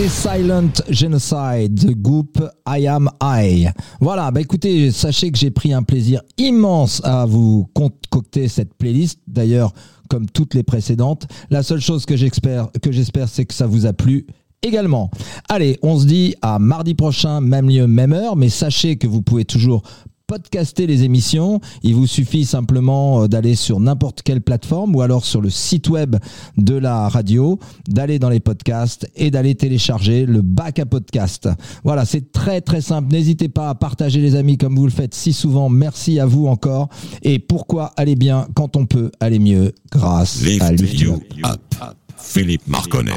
Silent 0.08 0.72
Genocide, 0.88 2.00
groupe 2.00 2.42
I 2.66 2.86
Am 2.86 3.10
I. 3.22 3.68
Voilà, 4.00 4.30
bah 4.30 4.40
écoutez, 4.40 4.90
sachez 4.90 5.30
que 5.30 5.38
j'ai 5.38 5.50
pris 5.50 5.72
un 5.72 5.82
plaisir 5.82 6.22
immense 6.38 7.02
à 7.04 7.26
vous 7.26 7.66
concocter 7.74 8.48
cette 8.48 8.74
playlist. 8.74 9.20
D'ailleurs, 9.26 9.72
comme 10.08 10.26
toutes 10.26 10.54
les 10.54 10.62
précédentes, 10.62 11.26
la 11.50 11.62
seule 11.62 11.80
chose 11.80 12.06
que 12.06 12.16
j'espère, 12.16 12.68
que 12.82 12.92
j'espère, 12.92 13.28
c'est 13.28 13.44
que 13.44 13.54
ça 13.54 13.66
vous 13.66 13.86
a 13.86 13.92
plu 13.92 14.26
également. 14.62 15.10
Allez, 15.48 15.78
on 15.82 15.98
se 15.98 16.06
dit 16.06 16.34
à 16.40 16.58
mardi 16.58 16.94
prochain, 16.94 17.40
même 17.40 17.68
lieu, 17.68 17.86
même 17.86 18.12
heure, 18.12 18.36
mais 18.36 18.48
sachez 18.48 18.96
que 18.96 19.06
vous 19.06 19.22
pouvez 19.22 19.44
toujours 19.44 19.82
podcaster 20.30 20.86
les 20.86 21.02
émissions. 21.02 21.60
Il 21.82 21.96
vous 21.96 22.06
suffit 22.06 22.44
simplement 22.44 23.24
euh, 23.24 23.26
d'aller 23.26 23.56
sur 23.56 23.80
n'importe 23.80 24.22
quelle 24.22 24.40
plateforme 24.40 24.94
ou 24.94 25.00
alors 25.02 25.24
sur 25.24 25.40
le 25.40 25.50
site 25.50 25.88
web 25.88 26.14
de 26.56 26.76
la 26.76 27.08
radio, 27.08 27.58
d'aller 27.88 28.20
dans 28.20 28.28
les 28.28 28.38
podcasts 28.38 29.10
et 29.16 29.32
d'aller 29.32 29.56
télécharger 29.56 30.26
le 30.26 30.40
bac 30.40 30.78
à 30.78 30.86
podcast. 30.86 31.48
Voilà, 31.82 32.04
c'est 32.04 32.30
très 32.30 32.60
très 32.60 32.80
simple. 32.80 33.12
N'hésitez 33.12 33.48
pas 33.48 33.70
à 33.70 33.74
partager 33.74 34.20
les 34.20 34.36
amis 34.36 34.56
comme 34.56 34.76
vous 34.76 34.86
le 34.86 34.92
faites 34.92 35.16
si 35.16 35.32
souvent. 35.32 35.68
Merci 35.68 36.20
à 36.20 36.26
vous 36.26 36.46
encore. 36.46 36.90
Et 37.24 37.40
pourquoi 37.40 37.86
aller 37.96 38.14
bien 38.14 38.46
quand 38.54 38.76
on 38.76 38.86
peut 38.86 39.10
aller 39.18 39.40
mieux 39.40 39.72
grâce 39.90 40.44
à 40.60 40.70
Lift 40.70 41.00
You 41.00 41.20
you 41.36 41.44
Up. 41.44 41.60
up. 41.82 41.96
Philippe 42.16 42.68
Marconnet. 42.68 43.10